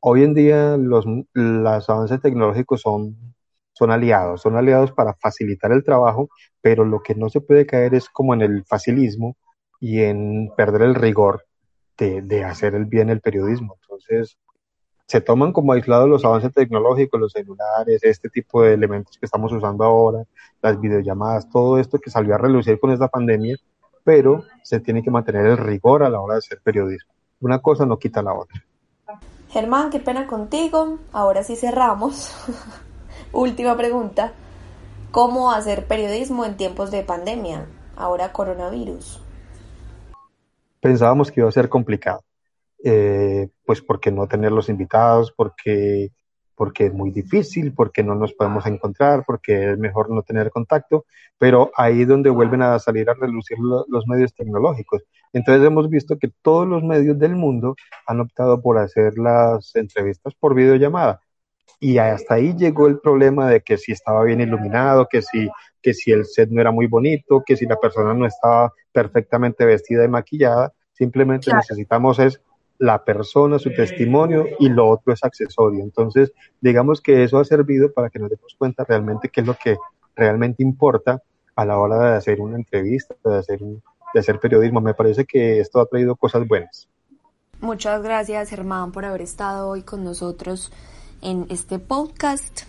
Hoy 0.00 0.24
en 0.24 0.34
día 0.34 0.76
los, 0.76 1.04
los 1.34 1.90
avances 1.90 2.20
tecnológicos 2.20 2.80
son, 2.80 3.16
son 3.72 3.90
aliados, 3.90 4.42
son 4.42 4.56
aliados 4.56 4.92
para 4.92 5.14
facilitar 5.14 5.72
el 5.72 5.84
trabajo, 5.84 6.30
pero 6.60 6.84
lo 6.84 7.02
que 7.02 7.14
no 7.14 7.28
se 7.28 7.40
puede 7.40 7.66
caer 7.66 7.94
es 7.94 8.08
como 8.08 8.34
en 8.34 8.42
el 8.42 8.64
facilismo 8.64 9.36
y 9.80 10.00
en 10.02 10.50
perder 10.56 10.82
el 10.82 10.94
rigor 10.94 11.44
de, 11.98 12.22
de 12.22 12.44
hacer 12.44 12.74
el 12.74 12.86
bien 12.86 13.10
el 13.10 13.20
periodismo. 13.20 13.76
Entonces, 13.82 14.38
se 15.10 15.20
toman 15.20 15.52
como 15.52 15.72
aislados 15.72 16.08
los 16.08 16.24
avances 16.24 16.52
tecnológicos, 16.52 17.20
los 17.20 17.32
celulares, 17.32 18.00
este 18.04 18.28
tipo 18.28 18.62
de 18.62 18.74
elementos 18.74 19.18
que 19.18 19.26
estamos 19.26 19.52
usando 19.52 19.82
ahora, 19.82 20.24
las 20.62 20.80
videollamadas, 20.80 21.50
todo 21.50 21.80
esto 21.80 21.98
que 21.98 22.10
salió 22.10 22.36
a 22.36 22.38
relucir 22.38 22.78
con 22.78 22.92
esta 22.92 23.08
pandemia, 23.08 23.56
pero 24.04 24.44
se 24.62 24.80
tiene 24.80 25.02
que 25.02 25.10
mantener 25.10 25.46
el 25.46 25.58
rigor 25.58 26.02
a 26.02 26.10
la 26.10 26.20
hora 26.20 26.34
de 26.34 26.38
hacer 26.38 26.60
periodismo. 26.62 27.12
Una 27.40 27.60
cosa 27.60 27.86
no 27.86 27.98
quita 27.98 28.22
la 28.22 28.34
otra. 28.34 28.62
Germán, 29.48 29.90
qué 29.90 29.98
pena 29.98 30.26
contigo. 30.26 30.98
Ahora 31.12 31.42
sí 31.42 31.56
cerramos. 31.56 32.34
Última 33.32 33.76
pregunta. 33.76 34.32
¿Cómo 35.10 35.50
hacer 35.50 35.86
periodismo 35.86 36.44
en 36.44 36.56
tiempos 36.56 36.90
de 36.90 37.02
pandemia? 37.02 37.66
Ahora 37.96 38.32
coronavirus. 38.32 39.20
Pensábamos 40.80 41.30
que 41.30 41.40
iba 41.40 41.48
a 41.48 41.52
ser 41.52 41.68
complicado. 41.68 42.22
Eh, 42.82 43.48
pues 43.66 43.82
porque 43.82 44.10
no 44.10 44.26
tener 44.26 44.52
los 44.52 44.68
invitados, 44.68 45.32
porque 45.32 46.12
porque 46.60 46.84
es 46.84 46.92
muy 46.92 47.10
difícil, 47.10 47.72
porque 47.72 48.02
no 48.02 48.14
nos 48.14 48.34
podemos 48.34 48.66
encontrar, 48.66 49.24
porque 49.26 49.70
es 49.72 49.78
mejor 49.78 50.10
no 50.10 50.20
tener 50.20 50.50
contacto, 50.50 51.06
pero 51.38 51.70
ahí 51.74 52.02
es 52.02 52.08
donde 52.08 52.28
vuelven 52.28 52.60
a 52.60 52.78
salir 52.78 53.08
a 53.08 53.14
relucir 53.14 53.56
los 53.58 54.06
medios 54.06 54.34
tecnológicos. 54.34 55.02
Entonces 55.32 55.66
hemos 55.66 55.88
visto 55.88 56.18
que 56.18 56.30
todos 56.42 56.68
los 56.68 56.82
medios 56.82 57.18
del 57.18 57.34
mundo 57.34 57.76
han 58.06 58.20
optado 58.20 58.60
por 58.60 58.76
hacer 58.76 59.16
las 59.16 59.74
entrevistas 59.74 60.34
por 60.38 60.54
videollamada. 60.54 61.22
Y 61.78 61.96
hasta 61.96 62.34
ahí 62.34 62.54
llegó 62.54 62.88
el 62.88 62.98
problema 63.00 63.48
de 63.48 63.62
que 63.62 63.78
si 63.78 63.92
estaba 63.92 64.22
bien 64.24 64.42
iluminado, 64.42 65.08
que 65.10 65.22
si, 65.22 65.48
que 65.80 65.94
si 65.94 66.12
el 66.12 66.26
set 66.26 66.50
no 66.50 66.60
era 66.60 66.72
muy 66.72 66.88
bonito, 66.88 67.42
que 67.46 67.56
si 67.56 67.64
la 67.64 67.76
persona 67.76 68.12
no 68.12 68.26
estaba 68.26 68.70
perfectamente 68.92 69.64
vestida 69.64 70.04
y 70.04 70.08
maquillada. 70.08 70.74
Simplemente 70.92 71.54
necesitamos 71.54 72.18
es 72.18 72.38
la 72.80 73.04
persona, 73.04 73.58
su 73.58 73.72
testimonio 73.74 74.46
y 74.58 74.70
lo 74.70 74.88
otro 74.88 75.12
es 75.12 75.22
accesorio. 75.22 75.84
Entonces, 75.84 76.32
digamos 76.62 77.02
que 77.02 77.22
eso 77.22 77.38
ha 77.38 77.44
servido 77.44 77.92
para 77.92 78.08
que 78.08 78.18
nos 78.18 78.30
demos 78.30 78.56
cuenta 78.56 78.84
realmente 78.84 79.28
qué 79.28 79.42
es 79.42 79.46
lo 79.46 79.54
que 79.54 79.76
realmente 80.16 80.62
importa 80.62 81.22
a 81.54 81.64
la 81.66 81.78
hora 81.78 82.10
de 82.10 82.16
hacer 82.16 82.40
una 82.40 82.56
entrevista, 82.56 83.14
de 83.22 83.36
hacer, 83.36 83.60
de 83.60 84.20
hacer 84.20 84.40
periodismo. 84.40 84.80
Me 84.80 84.94
parece 84.94 85.26
que 85.26 85.60
esto 85.60 85.78
ha 85.78 85.86
traído 85.86 86.16
cosas 86.16 86.48
buenas. 86.48 86.88
Muchas 87.60 88.02
gracias, 88.02 88.48
Germán, 88.48 88.92
por 88.92 89.04
haber 89.04 89.20
estado 89.20 89.68
hoy 89.68 89.82
con 89.82 90.02
nosotros 90.02 90.72
en 91.20 91.46
este 91.50 91.78
podcast. 91.78 92.62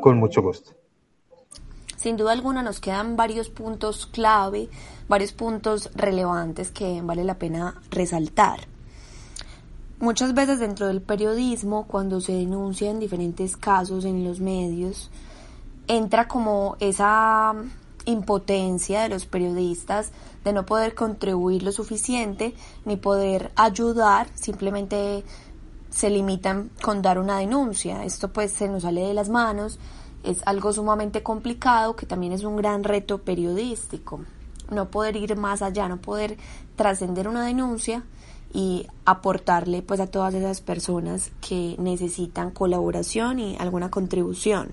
Con 0.00 0.16
mucho 0.16 0.40
gusto. 0.40 0.72
Sin 1.96 2.16
duda 2.16 2.32
alguna 2.32 2.62
nos 2.62 2.80
quedan 2.80 3.16
varios 3.16 3.50
puntos 3.50 4.06
clave, 4.06 4.70
varios 5.08 5.32
puntos 5.32 5.90
relevantes 5.94 6.70
que 6.70 7.02
vale 7.02 7.24
la 7.24 7.38
pena 7.38 7.74
resaltar. 7.90 8.67
Muchas 10.00 10.32
veces 10.32 10.60
dentro 10.60 10.86
del 10.86 11.02
periodismo, 11.02 11.88
cuando 11.88 12.20
se 12.20 12.32
denuncian 12.32 13.00
diferentes 13.00 13.56
casos 13.56 14.04
en 14.04 14.22
los 14.22 14.38
medios, 14.38 15.10
entra 15.88 16.28
como 16.28 16.76
esa 16.78 17.52
impotencia 18.04 19.02
de 19.02 19.08
los 19.08 19.26
periodistas 19.26 20.12
de 20.44 20.52
no 20.52 20.64
poder 20.64 20.94
contribuir 20.94 21.64
lo 21.64 21.72
suficiente 21.72 22.54
ni 22.84 22.96
poder 22.96 23.50
ayudar, 23.56 24.28
simplemente 24.34 25.24
se 25.90 26.10
limitan 26.10 26.70
con 26.80 27.02
dar 27.02 27.18
una 27.18 27.38
denuncia. 27.38 28.04
Esto 28.04 28.32
pues 28.32 28.52
se 28.52 28.68
nos 28.68 28.84
sale 28.84 29.00
de 29.00 29.14
las 29.14 29.28
manos, 29.28 29.80
es 30.22 30.42
algo 30.46 30.72
sumamente 30.72 31.24
complicado 31.24 31.96
que 31.96 32.06
también 32.06 32.32
es 32.32 32.44
un 32.44 32.54
gran 32.54 32.84
reto 32.84 33.18
periodístico. 33.18 34.20
No 34.70 34.92
poder 34.92 35.16
ir 35.16 35.36
más 35.36 35.60
allá, 35.60 35.88
no 35.88 35.96
poder 35.96 36.36
trascender 36.76 37.26
una 37.26 37.44
denuncia 37.44 38.04
y 38.52 38.86
aportarle 39.04 39.82
pues 39.82 40.00
a 40.00 40.06
todas 40.06 40.34
esas 40.34 40.60
personas 40.60 41.30
que 41.40 41.76
necesitan 41.78 42.50
colaboración 42.50 43.38
y 43.38 43.56
alguna 43.58 43.90
contribución. 43.90 44.72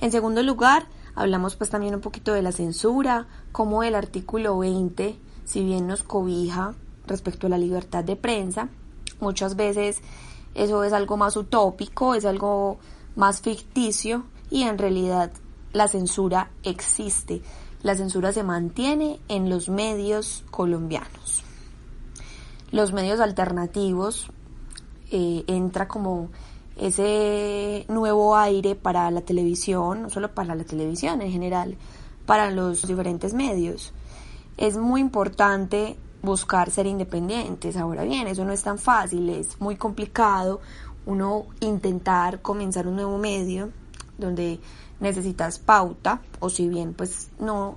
En 0.00 0.12
segundo 0.12 0.42
lugar, 0.42 0.86
hablamos 1.14 1.56
pues 1.56 1.70
también 1.70 1.94
un 1.94 2.00
poquito 2.00 2.32
de 2.32 2.42
la 2.42 2.52
censura, 2.52 3.26
como 3.52 3.82
el 3.82 3.94
artículo 3.94 4.58
20, 4.58 5.18
si 5.44 5.64
bien 5.64 5.86
nos 5.86 6.02
cobija 6.02 6.74
respecto 7.06 7.46
a 7.46 7.50
la 7.50 7.58
libertad 7.58 8.04
de 8.04 8.16
prensa, 8.16 8.68
muchas 9.20 9.56
veces 9.56 10.00
eso 10.54 10.84
es 10.84 10.92
algo 10.92 11.16
más 11.16 11.36
utópico, 11.36 12.14
es 12.14 12.24
algo 12.24 12.78
más 13.16 13.40
ficticio 13.40 14.24
y 14.50 14.62
en 14.62 14.78
realidad 14.78 15.32
la 15.72 15.88
censura 15.88 16.50
existe. 16.62 17.42
La 17.82 17.94
censura 17.94 18.32
se 18.32 18.42
mantiene 18.42 19.20
en 19.28 19.50
los 19.50 19.68
medios 19.68 20.44
colombianos 20.50 21.44
los 22.70 22.92
medios 22.92 23.20
alternativos 23.20 24.30
eh, 25.10 25.44
entra 25.46 25.88
como 25.88 26.28
ese 26.76 27.84
nuevo 27.88 28.36
aire 28.36 28.74
para 28.74 29.10
la 29.10 29.22
televisión, 29.22 30.02
no 30.02 30.10
solo 30.10 30.32
para 30.32 30.54
la 30.54 30.64
televisión 30.64 31.20
en 31.22 31.32
general, 31.32 31.76
para 32.26 32.50
los 32.50 32.86
diferentes 32.86 33.34
medios. 33.34 33.92
Es 34.56 34.76
muy 34.76 35.00
importante 35.00 35.96
buscar 36.22 36.70
ser 36.70 36.86
independientes. 36.86 37.76
Ahora 37.76 38.04
bien, 38.04 38.26
eso 38.26 38.44
no 38.44 38.52
es 38.52 38.62
tan 38.62 38.78
fácil, 38.78 39.28
es 39.30 39.60
muy 39.60 39.76
complicado 39.76 40.60
uno 41.06 41.46
intentar 41.60 42.42
comenzar 42.42 42.86
un 42.86 42.96
nuevo 42.96 43.18
medio, 43.18 43.70
donde 44.18 44.60
necesitas 45.00 45.58
pauta, 45.58 46.20
o 46.40 46.50
si 46.50 46.68
bien 46.68 46.92
pues 46.92 47.30
no 47.38 47.76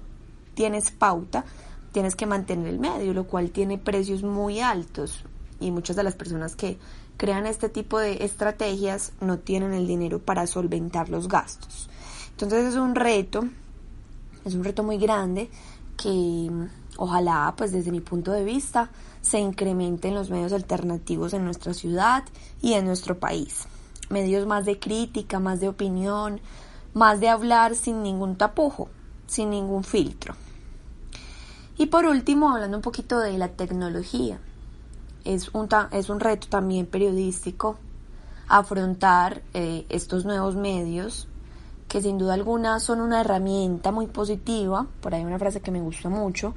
tienes 0.53 0.91
pauta, 0.91 1.45
tienes 1.91 2.15
que 2.15 2.25
mantener 2.25 2.67
el 2.67 2.79
medio, 2.79 3.13
lo 3.13 3.25
cual 3.25 3.51
tiene 3.51 3.77
precios 3.77 4.23
muy 4.23 4.59
altos 4.59 5.23
y 5.59 5.71
muchas 5.71 5.95
de 5.95 6.03
las 6.03 6.15
personas 6.15 6.55
que 6.55 6.77
crean 7.17 7.45
este 7.45 7.69
tipo 7.69 7.99
de 7.99 8.23
estrategias 8.25 9.13
no 9.21 9.39
tienen 9.39 9.73
el 9.73 9.87
dinero 9.87 10.19
para 10.19 10.47
solventar 10.47 11.09
los 11.09 11.27
gastos. 11.27 11.89
Entonces 12.31 12.65
es 12.65 12.75
un 12.75 12.95
reto, 12.95 13.47
es 14.43 14.55
un 14.55 14.63
reto 14.63 14.83
muy 14.83 14.97
grande 14.97 15.49
que 15.97 16.49
ojalá 16.97 17.53
pues 17.55 17.71
desde 17.71 17.91
mi 17.91 18.01
punto 18.01 18.31
de 18.31 18.43
vista 18.43 18.89
se 19.21 19.39
incrementen 19.39 20.15
los 20.15 20.31
medios 20.31 20.51
alternativos 20.51 21.33
en 21.33 21.45
nuestra 21.45 21.73
ciudad 21.73 22.23
y 22.61 22.73
en 22.73 22.85
nuestro 22.85 23.19
país. 23.19 23.67
Medios 24.09 24.47
más 24.47 24.65
de 24.65 24.79
crítica, 24.79 25.39
más 25.39 25.59
de 25.59 25.69
opinión, 25.69 26.41
más 26.93 27.19
de 27.19 27.29
hablar 27.29 27.75
sin 27.75 28.01
ningún 28.01 28.35
tapujo, 28.35 28.89
sin 29.27 29.51
ningún 29.51 29.83
filtro. 29.83 30.33
Y 31.81 31.87
por 31.87 32.05
último, 32.05 32.51
hablando 32.51 32.77
un 32.77 32.83
poquito 32.83 33.17
de 33.17 33.39
la 33.39 33.47
tecnología, 33.47 34.37
es 35.25 35.49
un, 35.49 35.67
es 35.89 36.11
un 36.11 36.19
reto 36.19 36.45
también 36.47 36.85
periodístico 36.85 37.75
afrontar 38.47 39.41
eh, 39.55 39.87
estos 39.89 40.23
nuevos 40.23 40.55
medios 40.55 41.27
que 41.87 41.99
sin 41.99 42.19
duda 42.19 42.35
alguna 42.35 42.79
son 42.79 43.01
una 43.01 43.21
herramienta 43.21 43.91
muy 43.91 44.05
positiva, 44.05 44.85
por 45.01 45.15
ahí 45.15 45.25
una 45.25 45.39
frase 45.39 45.61
que 45.61 45.71
me 45.71 45.81
gusta 45.81 46.07
mucho, 46.07 46.53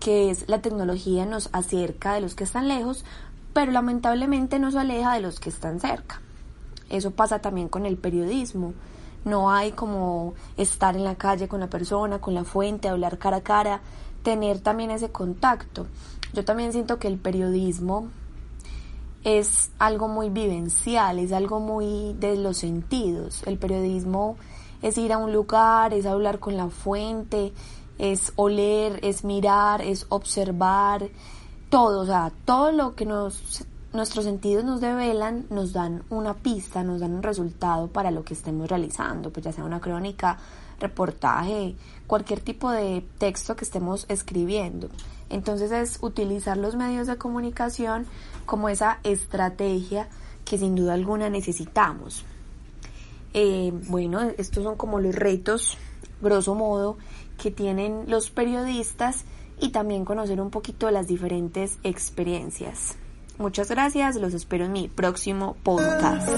que 0.00 0.30
es 0.30 0.48
la 0.48 0.62
tecnología 0.62 1.26
nos 1.26 1.50
acerca 1.52 2.14
de 2.14 2.22
los 2.22 2.34
que 2.34 2.44
están 2.44 2.66
lejos, 2.66 3.04
pero 3.52 3.72
lamentablemente 3.72 4.58
nos 4.58 4.74
aleja 4.74 5.12
de 5.12 5.20
los 5.20 5.38
que 5.38 5.50
están 5.50 5.80
cerca. 5.80 6.22
Eso 6.88 7.10
pasa 7.10 7.40
también 7.40 7.68
con 7.68 7.84
el 7.84 7.98
periodismo. 7.98 8.72
No 9.26 9.52
hay 9.52 9.72
como 9.72 10.32
estar 10.56 10.96
en 10.96 11.04
la 11.04 11.16
calle 11.16 11.46
con 11.46 11.60
la 11.60 11.68
persona, 11.68 12.20
con 12.20 12.32
la 12.32 12.44
fuente, 12.44 12.88
hablar 12.88 13.18
cara 13.18 13.36
a 13.36 13.42
cara, 13.42 13.80
tener 14.22 14.60
también 14.60 14.90
ese 14.90 15.10
contacto. 15.10 15.86
Yo 16.32 16.44
también 16.44 16.72
siento 16.72 16.98
que 16.98 17.08
el 17.08 17.18
periodismo 17.18 18.08
es 19.24 19.70
algo 19.78 20.08
muy 20.08 20.30
vivencial, 20.30 21.18
es 21.18 21.32
algo 21.32 21.60
muy 21.60 22.14
de 22.14 22.36
los 22.36 22.58
sentidos. 22.58 23.42
El 23.46 23.58
periodismo 23.58 24.36
es 24.80 24.98
ir 24.98 25.12
a 25.12 25.18
un 25.18 25.32
lugar, 25.32 25.94
es 25.94 26.06
hablar 26.06 26.38
con 26.38 26.56
la 26.56 26.68
fuente, 26.68 27.52
es 27.98 28.32
oler, 28.36 28.98
es 29.02 29.24
mirar, 29.24 29.80
es 29.80 30.06
observar, 30.08 31.08
todo, 31.70 32.00
o 32.00 32.06
sea, 32.06 32.32
todo 32.44 32.72
lo 32.72 32.94
que 32.94 33.06
nos, 33.06 33.64
nuestros 33.92 34.24
sentidos 34.24 34.64
nos 34.64 34.80
develan 34.80 35.46
nos 35.50 35.72
dan 35.72 36.02
una 36.10 36.34
pista, 36.34 36.82
nos 36.82 37.00
dan 37.00 37.14
un 37.14 37.22
resultado 37.22 37.88
para 37.88 38.10
lo 38.10 38.24
que 38.24 38.34
estemos 38.34 38.68
realizando, 38.68 39.30
pues 39.30 39.44
ya 39.44 39.52
sea 39.52 39.64
una 39.64 39.80
crónica, 39.80 40.38
reportaje, 40.82 41.74
cualquier 42.06 42.40
tipo 42.40 42.70
de 42.70 43.04
texto 43.18 43.56
que 43.56 43.64
estemos 43.64 44.04
escribiendo. 44.08 44.88
Entonces 45.30 45.72
es 45.72 45.98
utilizar 46.02 46.58
los 46.58 46.76
medios 46.76 47.06
de 47.06 47.16
comunicación 47.16 48.06
como 48.44 48.68
esa 48.68 48.98
estrategia 49.02 50.08
que 50.44 50.58
sin 50.58 50.74
duda 50.74 50.92
alguna 50.92 51.30
necesitamos. 51.30 52.24
Eh, 53.32 53.72
bueno, 53.88 54.20
estos 54.36 54.62
son 54.62 54.76
como 54.76 55.00
los 55.00 55.14
retos, 55.14 55.78
grosso 56.20 56.54
modo, 56.54 56.98
que 57.40 57.50
tienen 57.50 58.04
los 58.08 58.30
periodistas 58.30 59.24
y 59.58 59.70
también 59.70 60.04
conocer 60.04 60.40
un 60.40 60.50
poquito 60.50 60.90
las 60.90 61.06
diferentes 61.06 61.78
experiencias. 61.82 62.96
Muchas 63.38 63.70
gracias, 63.70 64.16
los 64.16 64.34
espero 64.34 64.66
en 64.66 64.72
mi 64.72 64.88
próximo 64.88 65.56
podcast. 65.62 66.28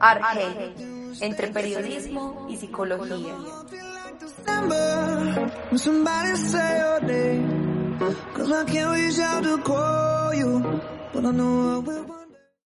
Arge, 0.00 0.74
entre 1.20 1.48
periodismo 1.48 2.46
y 2.48 2.56
psicología. 2.56 3.34